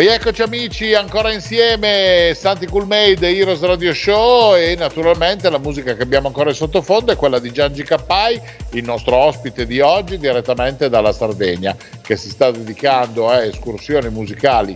Rieccoci 0.00 0.40
amici, 0.40 0.94
ancora 0.94 1.30
insieme, 1.30 2.32
Santi 2.34 2.64
Cool 2.64 2.86
Made, 2.86 3.36
Heroes 3.36 3.60
Radio 3.60 3.92
Show 3.92 4.56
e 4.56 4.74
naturalmente 4.74 5.50
la 5.50 5.58
musica 5.58 5.94
che 5.94 6.02
abbiamo 6.02 6.28
ancora 6.28 6.48
in 6.48 6.56
sottofondo 6.56 7.12
è 7.12 7.16
quella 7.16 7.38
di 7.38 7.52
Giangi 7.52 7.82
Cappai, 7.82 8.40
il 8.70 8.82
nostro 8.82 9.16
ospite 9.16 9.66
di 9.66 9.78
oggi 9.80 10.16
direttamente 10.16 10.88
dalla 10.88 11.12
Sardegna, 11.12 11.76
che 12.00 12.16
si 12.16 12.30
sta 12.30 12.50
dedicando 12.50 13.28
a 13.28 13.44
escursioni 13.44 14.08
musicali 14.08 14.74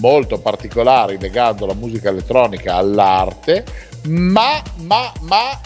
molto 0.00 0.38
particolari 0.38 1.18
legando 1.20 1.66
la 1.66 1.74
musica 1.74 2.08
elettronica 2.08 2.76
all'arte, 2.76 3.66
ma, 4.04 4.62
ma, 4.76 5.12
ma 5.20 5.60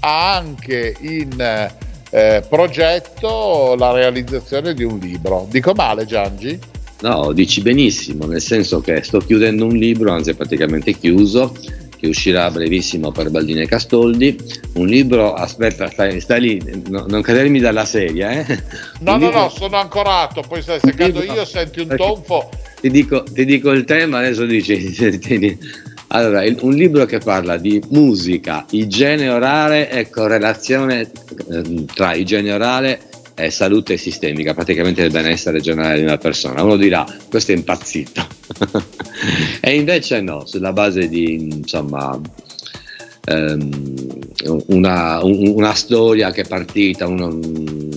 ha 0.00 0.34
anche 0.34 0.96
in 0.98 1.70
eh, 2.10 2.44
progetto 2.48 3.76
la 3.78 3.92
realizzazione 3.92 4.74
di 4.74 4.82
un 4.82 4.98
libro. 4.98 5.46
Dico 5.48 5.74
male 5.74 6.06
Giangi? 6.06 6.71
No, 7.02 7.32
dici 7.32 7.60
benissimo, 7.62 8.26
nel 8.26 8.40
senso 8.40 8.80
che 8.80 9.02
sto 9.02 9.18
chiudendo 9.18 9.66
un 9.66 9.74
libro, 9.76 10.12
anzi 10.12 10.30
è 10.30 10.34
praticamente 10.34 10.92
chiuso, 10.92 11.52
che 11.98 12.06
uscirà 12.06 12.48
brevissimo 12.50 13.10
per 13.10 13.30
Baldini 13.30 13.62
e 13.62 13.66
Castoldi. 13.66 14.36
Un 14.74 14.86
libro, 14.86 15.34
aspetta, 15.34 15.88
stai, 15.90 16.20
stai 16.20 16.40
lì, 16.40 16.82
no, 16.88 17.04
non 17.08 17.20
cadermi 17.22 17.58
dalla 17.58 17.84
sedia, 17.84 18.30
eh? 18.30 18.44
No, 19.00 19.14
Un 19.14 19.18
no, 19.20 19.26
libro- 19.26 19.40
no, 19.40 19.48
sono 19.48 19.76
ancorato, 19.78 20.42
poi 20.46 20.62
stai 20.62 20.78
seccando 20.80 21.20
libro- 21.20 21.34
io, 21.34 21.44
senti 21.44 21.80
un 21.80 21.94
tonfo. 21.96 22.48
Ti 22.80 22.88
dico, 22.88 23.24
ti 23.24 23.44
dico 23.44 23.70
il 23.72 23.84
tema, 23.84 24.18
adesso 24.18 24.46
dici. 24.46 25.58
Allora, 26.14 26.44
un 26.60 26.74
libro 26.74 27.06
che 27.06 27.20
parla 27.20 27.56
di 27.56 27.82
musica, 27.88 28.66
igiene 28.72 29.30
orale 29.30 29.90
e 29.90 30.10
correlazione 30.10 31.10
eh, 31.50 31.84
tra 31.94 32.12
igiene 32.12 32.52
orale 32.52 33.00
e 33.10 33.11
salute 33.50 33.96
sistemica, 33.96 34.54
praticamente 34.54 35.02
il 35.02 35.10
benessere 35.10 35.60
generale 35.60 35.98
di 35.98 36.04
una 36.04 36.18
persona. 36.18 36.62
Uno 36.62 36.76
dirà, 36.76 37.04
questo 37.28 37.52
è 37.52 37.54
impazzito. 37.54 38.26
e 39.60 39.74
invece 39.74 40.20
no, 40.20 40.46
sulla 40.46 40.72
base 40.72 41.08
di, 41.08 41.34
insomma, 41.34 42.18
ehm, 43.24 44.18
una, 44.66 45.22
un- 45.22 45.52
una 45.54 45.74
storia 45.74 46.30
che 46.30 46.42
è 46.42 46.46
partita 46.48 47.06
uno, 47.06 47.38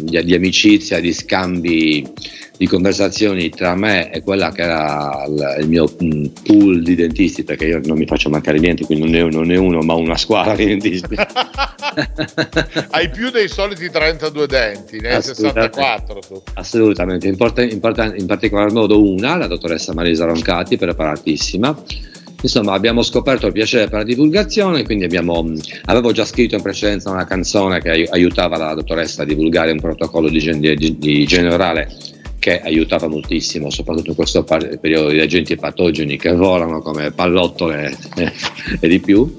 di, 0.05 0.23
di 0.23 0.33
amicizia, 0.33 0.99
di 0.99 1.11
scambi, 1.11 2.07
di 2.57 2.67
conversazioni 2.67 3.49
tra 3.49 3.75
me 3.75 4.11
e 4.11 4.21
quella 4.21 4.51
che 4.51 4.61
era 4.61 5.25
il, 5.27 5.57
il 5.61 5.67
mio 5.67 5.91
mm, 6.01 6.25
pool 6.43 6.81
di 6.83 6.95
dentisti, 6.95 7.43
perché 7.43 7.65
io 7.65 7.81
non 7.83 7.97
mi 7.97 8.05
faccio 8.05 8.29
mancare 8.29 8.59
niente, 8.59 8.85
quindi 8.85 9.11
non 9.11 9.15
è, 9.15 9.31
non 9.31 9.51
è 9.51 9.57
uno, 9.57 9.81
ma 9.81 9.93
una 9.93 10.17
squadra 10.17 10.55
di 10.55 10.65
dentisti. 10.65 11.15
Hai 12.91 13.09
più 13.09 13.29
dei 13.29 13.47
soliti 13.47 13.89
32 13.89 14.47
denti, 14.47 14.99
ne 14.99 15.09
hai 15.09 15.15
Assolutamente. 15.15 15.73
64 15.73 16.19
tu. 16.19 16.41
Assolutamente, 16.53 17.27
in, 17.27 17.35
porta- 17.35 17.63
in 17.63 17.79
porta- 17.79 18.13
in 18.15 18.25
particolar 18.25 18.71
modo 18.71 19.01
una, 19.01 19.35
la 19.35 19.47
dottoressa 19.47 19.93
Marisa 19.93 20.25
Roncati, 20.25 20.77
preparatissima. 20.77 21.83
Insomma, 22.45 22.73
abbiamo 22.73 23.01
scoperto 23.01 23.47
il 23.47 23.53
piacere 23.53 23.87
per 23.87 23.97
la 23.97 24.03
divulgazione, 24.03 24.83
quindi 24.83 25.03
abbiamo, 25.03 25.41
mh, 25.41 25.59
avevo 25.85 26.11
già 26.11 26.25
scritto 26.25 26.53
in 26.53 26.61
precedenza 26.61 27.09
una 27.09 27.25
canzone 27.25 27.81
che 27.81 27.89
ai- 27.89 28.07
aiutava 28.07 28.55
la 28.55 28.75
dottoressa 28.75 29.23
a 29.23 29.25
divulgare 29.25 29.71
un 29.71 29.79
protocollo 29.79 30.29
di, 30.29 30.59
di, 30.59 30.97
di 30.99 31.21
igiene 31.21 31.49
che 32.37 32.61
aiutava 32.61 33.07
moltissimo, 33.07 33.71
soprattutto 33.71 34.11
in 34.11 34.15
questo 34.15 34.43
periodo 34.43 35.09
di 35.09 35.19
agenti 35.19 35.55
patogeni 35.55 36.17
che 36.17 36.33
volano 36.33 36.81
come 36.83 37.09
pallottole 37.09 37.97
eh, 38.17 38.31
e 38.79 38.87
di 38.87 38.99
più. 38.99 39.35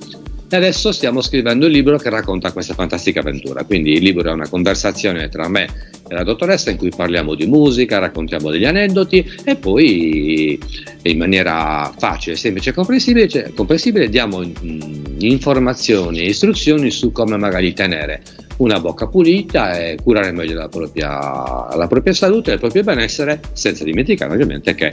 E 0.49 0.55
adesso 0.55 0.93
stiamo 0.93 1.21
scrivendo 1.23 1.67
il 1.67 1.73
libro 1.73 1.99
che 1.99 2.09
racconta 2.09 2.53
questa 2.53 2.75
fantastica 2.75 3.19
avventura. 3.19 3.65
Quindi 3.65 3.95
il 3.95 4.03
libro 4.03 4.31
è 4.31 4.33
una 4.33 4.49
conversazione 4.49 5.29
tra 5.29 5.49
me 5.49 5.65
e 6.09 6.15
la 6.15 6.23
dottoressa 6.23 6.71
in 6.71 6.77
cui 6.77 6.91
parliamo 6.95 7.35
di 7.35 7.47
musica, 7.47 7.99
raccontiamo 7.99 8.51
degli 8.51 8.65
aneddoti 8.65 9.29
e 9.45 9.57
poi 9.57 10.57
in 11.03 11.19
maniera 11.19 11.93
facile, 11.99 12.37
semplice 12.37 12.71
e 12.71 12.73
comprensibile, 12.75 13.29
cioè, 13.29 13.53
comprensibile 13.55 14.09
diamo 14.09 14.39
mm, 14.39 15.19
informazioni 15.19 16.21
e 16.21 16.27
istruzioni 16.27 16.91
su 16.91 17.11
come 17.11 17.37
magari 17.37 17.73
tenere 17.73 18.23
una 18.59 18.79
bocca 18.79 19.09
pulita 19.09 19.79
e 19.79 19.99
curare 20.01 20.31
meglio 20.31 20.55
la 20.55 20.69
propria, 20.69 21.75
la 21.75 21.87
propria 21.89 22.13
salute 22.13 22.51
e 22.51 22.55
il 22.55 22.61
proprio 22.61 22.85
benessere, 22.85 23.41
senza 23.53 23.83
dimenticare 23.83 24.33
ovviamente 24.33 24.77
che 24.77 24.93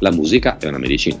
la 0.00 0.10
musica 0.10 0.58
è 0.58 0.66
una 0.66 0.78
medicina. 0.78 1.18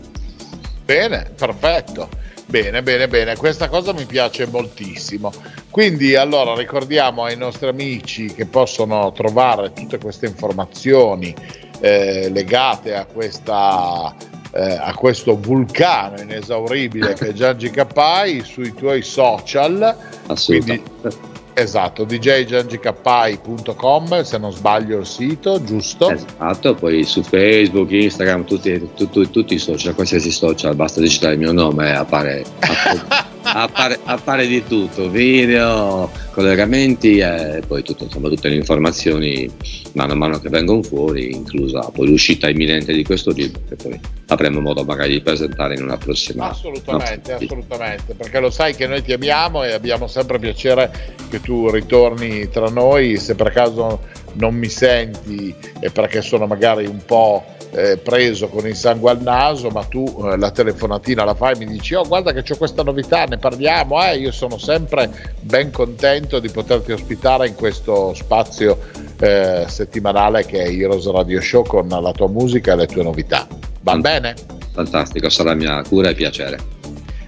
Bene, 0.84 1.30
perfetto. 1.34 2.08
Bene, 2.52 2.82
bene, 2.82 3.08
bene, 3.08 3.34
questa 3.34 3.70
cosa 3.70 3.94
mi 3.94 4.04
piace 4.04 4.46
moltissimo. 4.46 5.32
Quindi 5.70 6.16
allora 6.16 6.54
ricordiamo 6.54 7.24
ai 7.24 7.34
nostri 7.34 7.66
amici 7.66 8.26
che 8.26 8.44
possono 8.44 9.10
trovare 9.12 9.72
tutte 9.72 9.96
queste 9.96 10.26
informazioni 10.26 11.34
eh, 11.80 12.28
legate 12.28 12.94
a, 12.94 13.06
questa, 13.06 14.14
eh, 14.52 14.76
a 14.78 14.92
questo 14.94 15.38
vulcano 15.38 16.20
inesauribile 16.20 17.14
che 17.14 17.28
è 17.28 17.32
Giangi 17.32 17.70
Cappai 17.70 18.42
sui 18.44 18.74
tuoi 18.74 19.00
social. 19.00 19.96
Assolutamente. 20.26 21.31
Esatto, 21.54 22.04
djgiangicappai.com 22.04 24.22
se 24.22 24.38
non 24.38 24.52
sbaglio 24.52 24.98
il 25.00 25.06
sito, 25.06 25.62
giusto? 25.62 26.10
Esatto, 26.10 26.74
poi 26.74 27.02
su 27.04 27.22
Facebook, 27.22 27.90
Instagram, 27.90 28.44
tutti, 28.44 28.88
tu- 28.96 29.08
tu- 29.10 29.30
tutti 29.30 29.54
i 29.54 29.58
social, 29.58 29.94
qualsiasi 29.94 30.30
social, 30.30 30.74
basta 30.74 31.00
digitare 31.00 31.34
il 31.34 31.40
mio 31.40 31.52
nome 31.52 31.88
e 31.88 31.92
appare, 31.92 32.44
appare, 32.58 33.21
appare- 33.52 33.98
appare 34.04 34.46
di 34.46 34.64
tutto, 34.66 35.08
video, 35.10 36.10
collegamenti 36.32 37.18
e 37.18 37.62
poi 37.66 37.82
tutto, 37.82 38.04
insomma, 38.04 38.28
tutte 38.28 38.48
le 38.48 38.56
informazioni 38.56 39.50
mano 39.92 40.12
a 40.12 40.16
mano 40.16 40.38
che 40.38 40.48
vengono 40.48 40.82
fuori, 40.82 41.32
inclusa 41.32 41.80
poi 41.92 42.08
l'uscita 42.08 42.48
imminente 42.48 42.92
di 42.92 43.04
questo 43.04 43.30
libro 43.32 43.60
che 43.68 43.76
poi 43.76 44.00
avremo 44.28 44.60
modo 44.60 44.84
magari 44.84 45.14
di 45.14 45.20
presentare 45.20 45.74
in 45.74 45.82
una 45.82 45.98
prossima. 45.98 46.50
Assolutamente, 46.50 47.32
no, 47.32 47.36
assolutamente, 47.36 48.14
perché 48.14 48.40
lo 48.40 48.50
sai 48.50 48.74
che 48.74 48.86
noi 48.86 49.02
ti 49.02 49.12
amiamo 49.12 49.64
e 49.64 49.72
abbiamo 49.72 50.06
sempre 50.06 50.38
piacere 50.38 51.14
che 51.28 51.40
tu 51.40 51.70
ritorni 51.70 52.48
tra 52.48 52.68
noi, 52.68 53.18
se 53.18 53.34
per 53.34 53.50
caso 53.52 54.00
non 54.34 54.54
mi 54.54 54.68
senti 54.68 55.54
è 55.78 55.90
perché 55.90 56.22
sono 56.22 56.46
magari 56.46 56.86
un 56.86 57.02
po' 57.04 57.44
eh, 57.74 57.96
preso 57.96 58.48
con 58.48 58.66
il 58.66 58.76
sangue 58.76 59.10
al 59.10 59.22
naso, 59.22 59.68
ma 59.70 59.82
tu 59.84 60.04
eh, 60.24 60.36
la 60.36 60.50
telefonatina 60.50 61.24
la 61.24 61.34
fai 61.34 61.54
e 61.54 61.58
mi 61.58 61.66
dici 61.66 61.94
oh 61.94 62.06
guarda 62.06 62.32
che 62.32 62.42
c'ho 62.42 62.56
questa 62.56 62.82
novità, 62.82 63.24
ne 63.24 63.38
parliamo, 63.38 64.02
eh, 64.04 64.18
io 64.18 64.30
sono 64.30 64.58
sempre 64.58 65.34
ben 65.40 65.70
contento 65.70 66.38
di 66.38 66.50
poterti 66.50 66.92
ospitare 66.92 67.48
in 67.48 67.54
questo 67.54 68.12
spazio 68.14 68.78
eh, 69.18 69.64
settimanale 69.68 70.44
che 70.44 70.62
è 70.62 70.68
Heroes 70.68 71.10
Radio 71.10 71.40
Show 71.40 71.64
con 71.64 71.88
la 71.88 72.12
tua 72.12 72.28
musica 72.28 72.74
e 72.74 72.76
le 72.76 72.86
tue 72.86 73.02
novità. 73.02 73.46
Va 73.80 73.96
bene? 73.96 74.34
Fantastico, 74.72 75.28
sarà 75.28 75.54
mia 75.54 75.82
cura 75.82 76.10
e 76.10 76.14
piacere. 76.14 76.80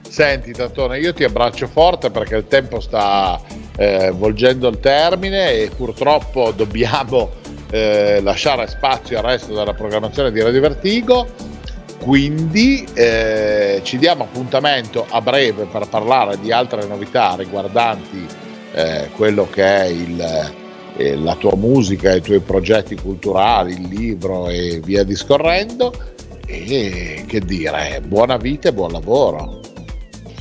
Senti 0.09 0.53
Tatone, 0.53 0.99
io 0.99 1.13
ti 1.13 1.25
abbraccio 1.25 1.67
forte 1.67 2.11
perché 2.11 2.37
il 2.37 2.47
tempo 2.47 2.79
sta 2.79 3.41
eh, 3.77 4.13
volgendo 4.15 4.69
il 4.69 4.79
termine 4.79 5.53
e 5.55 5.71
purtroppo 5.75 6.53
dobbiamo 6.53 7.43
eh, 7.75 8.21
lasciare 8.23 8.69
spazio 8.69 9.19
al 9.19 9.25
resto 9.25 9.53
della 9.53 9.75
programmazione 9.75 10.31
di 10.31 10.41
Radio 10.41 10.61
Vertigo. 10.61 11.27
Quindi 11.99 12.87
eh, 12.95 13.81
ci 13.83 13.99
diamo 13.99 14.25
appuntamento 14.25 15.05
a 15.09 15.21
breve 15.21 15.65
per 15.65 15.89
parlare 15.89 16.39
di 16.39 16.53
altre 16.53 16.87
novità 16.87 17.35
riguardanti 17.37 18.25
eh, 18.75 19.09
quello 19.17 19.49
che 19.51 19.65
è 19.65 19.85
il, 19.87 20.53
eh, 20.97 21.17
la 21.17 21.35
tua 21.35 21.57
musica, 21.57 22.15
i 22.15 22.21
tuoi 22.21 22.39
progetti 22.39 22.95
culturali, 22.95 23.73
il 23.73 23.89
libro 23.89 24.49
e 24.49 24.81
via 24.85 25.03
discorrendo. 25.03 25.93
E 26.47 27.25
che 27.27 27.41
dire, 27.41 28.01
buona 28.07 28.37
vita 28.37 28.69
e 28.69 28.73
buon 28.73 28.93
lavoro. 28.93 29.61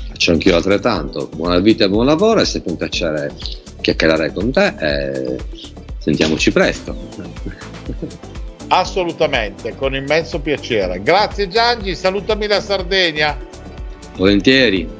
Faccio 0.09 0.33
anch'io 0.33 0.55
altrettanto. 0.55 1.29
Buona 1.33 1.57
vita 1.59 1.85
e 1.85 1.89
buon 1.89 2.05
lavoro, 2.05 2.41
è 2.41 2.45
sempre 2.45 2.71
un 2.73 2.77
piacere 2.77 3.31
chiacchierare 3.81 4.31
con 4.31 4.51
te 4.51 4.73
e 4.79 5.37
sentiamoci 6.03 6.51
presto. 6.51 6.93
Assolutamente, 8.67 9.73
con 9.77 9.95
immenso 9.95 10.41
piacere. 10.41 11.01
Grazie 11.01 11.47
Giangi, 11.47 11.95
salutami 11.95 12.45
la 12.45 12.59
Sardegna. 12.59 13.37
Volentieri. 14.17 14.85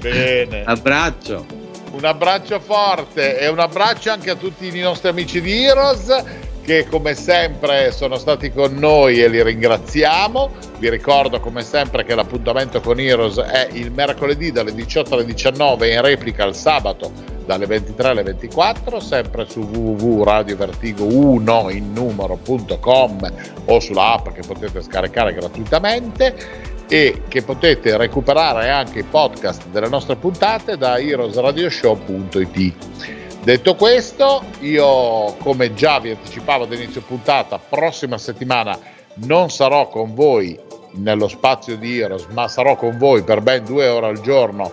Bene. 0.00 0.64
Abbraccio. 0.64 1.46
Un 1.92 2.04
abbraccio 2.04 2.58
forte 2.58 3.38
e 3.38 3.46
un 3.46 3.60
abbraccio 3.60 4.10
anche 4.10 4.30
a 4.30 4.34
tutti 4.34 4.66
i 4.66 4.80
nostri 4.80 5.10
amici 5.10 5.40
di 5.40 5.62
Heroes 5.62 6.24
che 6.62 6.86
come 6.88 7.14
sempre 7.14 7.90
sono 7.90 8.16
stati 8.16 8.52
con 8.52 8.74
noi 8.74 9.20
e 9.20 9.28
li 9.28 9.42
ringraziamo. 9.42 10.50
Vi 10.78 10.88
ricordo 10.88 11.40
come 11.40 11.62
sempre 11.62 12.04
che 12.04 12.14
l'appuntamento 12.14 12.80
con 12.80 13.00
Heroes 13.00 13.38
è 13.38 13.68
il 13.72 13.90
mercoledì 13.90 14.52
dalle 14.52 14.72
18 14.72 15.14
alle 15.14 15.24
19 15.24 15.90
e 15.90 15.94
in 15.94 16.00
replica 16.00 16.44
il 16.44 16.54
sabato 16.54 17.10
dalle 17.44 17.66
23 17.66 18.08
alle 18.08 18.22
24, 18.22 19.00
sempre 19.00 19.44
su 19.48 19.58
www.radiovertigo1 19.60 21.74
in 21.74 21.92
numero.com 21.92 23.32
o 23.66 23.80
sulla 23.80 24.12
app 24.12 24.28
che 24.28 24.42
potete 24.46 24.80
scaricare 24.82 25.34
gratuitamente 25.34 26.70
e 26.88 27.22
che 27.26 27.42
potete 27.42 27.96
recuperare 27.96 28.68
anche 28.68 29.00
i 29.00 29.04
podcast 29.04 29.66
delle 29.68 29.88
nostre 29.88 30.14
puntate 30.16 30.76
da 30.76 30.98
heroesradioshow.it. 30.98 33.20
Detto 33.42 33.74
questo, 33.74 34.44
io 34.60 35.34
come 35.38 35.74
già 35.74 35.98
vi 35.98 36.10
anticipavo 36.10 36.62
ad 36.62 36.72
inizio 36.72 37.00
puntata, 37.00 37.58
prossima 37.58 38.16
settimana 38.16 38.78
non 39.14 39.50
sarò 39.50 39.88
con 39.88 40.14
voi 40.14 40.56
nello 40.92 41.26
spazio 41.26 41.76
di 41.76 41.98
Heroes, 41.98 42.26
ma 42.26 42.46
sarò 42.46 42.76
con 42.76 42.96
voi 42.98 43.24
per 43.24 43.40
ben 43.40 43.64
due 43.64 43.88
ore 43.88 44.06
al 44.06 44.20
giorno 44.20 44.72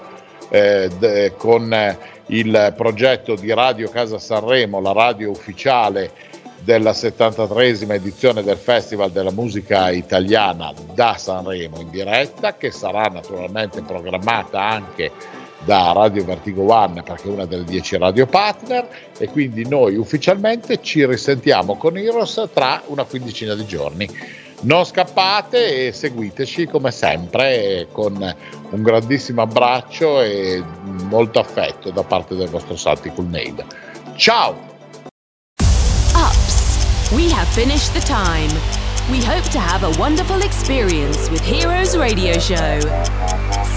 eh, 0.49 0.87
d- 0.99 1.35
con 1.35 1.73
eh, 1.73 1.97
il 2.27 2.73
progetto 2.77 3.33
di 3.33 3.51
Radio 3.51 3.89
Casa 3.89 4.19
Sanremo, 4.19 4.79
la 4.79 4.91
radio 4.91 5.31
ufficiale 5.31 6.11
della 6.59 6.91
73esima 6.91 7.93
edizione 7.93 8.43
del 8.43 8.57
Festival 8.57 9.09
della 9.09 9.31
Musica 9.31 9.89
Italiana 9.89 10.71
da 10.93 11.15
Sanremo 11.17 11.79
in 11.79 11.89
diretta, 11.89 12.55
che 12.55 12.69
sarà 12.69 13.05
naturalmente 13.05 13.81
programmata 13.81 14.61
anche 14.61 15.11
da 15.65 15.91
Radio 15.93 16.23
Vertigo 16.23 16.71
One 16.71 17.03
perché 17.03 17.23
è 17.23 17.31
una 17.31 17.45
delle 17.45 17.63
10 17.63 17.97
radio 17.97 18.25
partner 18.25 18.87
e 19.17 19.27
quindi 19.27 19.67
noi 19.67 19.95
ufficialmente 19.95 20.81
ci 20.81 21.05
risentiamo 21.05 21.75
con 21.75 21.97
Heroes 21.97 22.49
tra 22.53 22.81
una 22.87 23.03
quindicina 23.03 23.55
di 23.55 23.65
giorni. 23.65 24.09
Non 24.61 24.83
scappate 24.83 25.87
e 25.87 25.91
seguiteci 25.93 26.67
come 26.67 26.91
sempre 26.91 27.87
con 27.91 28.35
un 28.71 28.83
grandissimo 28.83 29.41
abbraccio 29.41 30.21
e 30.21 30.61
molto 31.07 31.39
affetto 31.39 31.91
da 31.91 32.03
parte 32.03 32.35
del 32.35 32.49
vostro 32.49 32.75
Santi 32.75 33.09
Culneida. 33.09 33.65
Ciao! 34.15 34.67
Ups, 36.13 37.11
we 37.13 37.31
have 37.31 37.47
finished 37.53 37.93
the 37.93 38.01
time. 38.01 38.51
We 39.09 39.23
hope 39.23 39.49
to 39.51 39.59
have 39.59 39.83
a 39.83 39.97
wonderful 39.97 40.41
experience 40.43 41.29
with 41.31 41.41
Heroes 41.41 41.95
Radio 41.95 42.37
Show. 42.37 42.79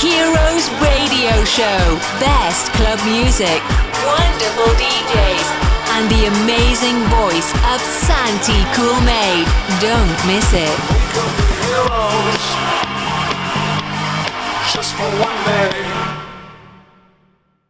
Heroes 0.00 0.68
Radio 0.82 1.44
Show. 1.44 1.98
Best 2.18 2.72
club 2.74 2.98
music, 3.06 3.62
wonderful 4.04 4.70
DJs, 4.74 5.48
and 5.94 6.10
the 6.10 6.26
amazing 6.26 6.98
voice 7.14 7.50
of 7.72 7.80
Santi 7.80 8.60
Cool 8.74 9.00
Made. 9.06 9.46
Don't 9.80 10.18
miss 10.26 10.50
it. 10.52 10.76
Heroes. 11.62 12.44
Just 14.74 14.94
for 14.94 15.08
one 15.22 15.38
day. 15.46 15.83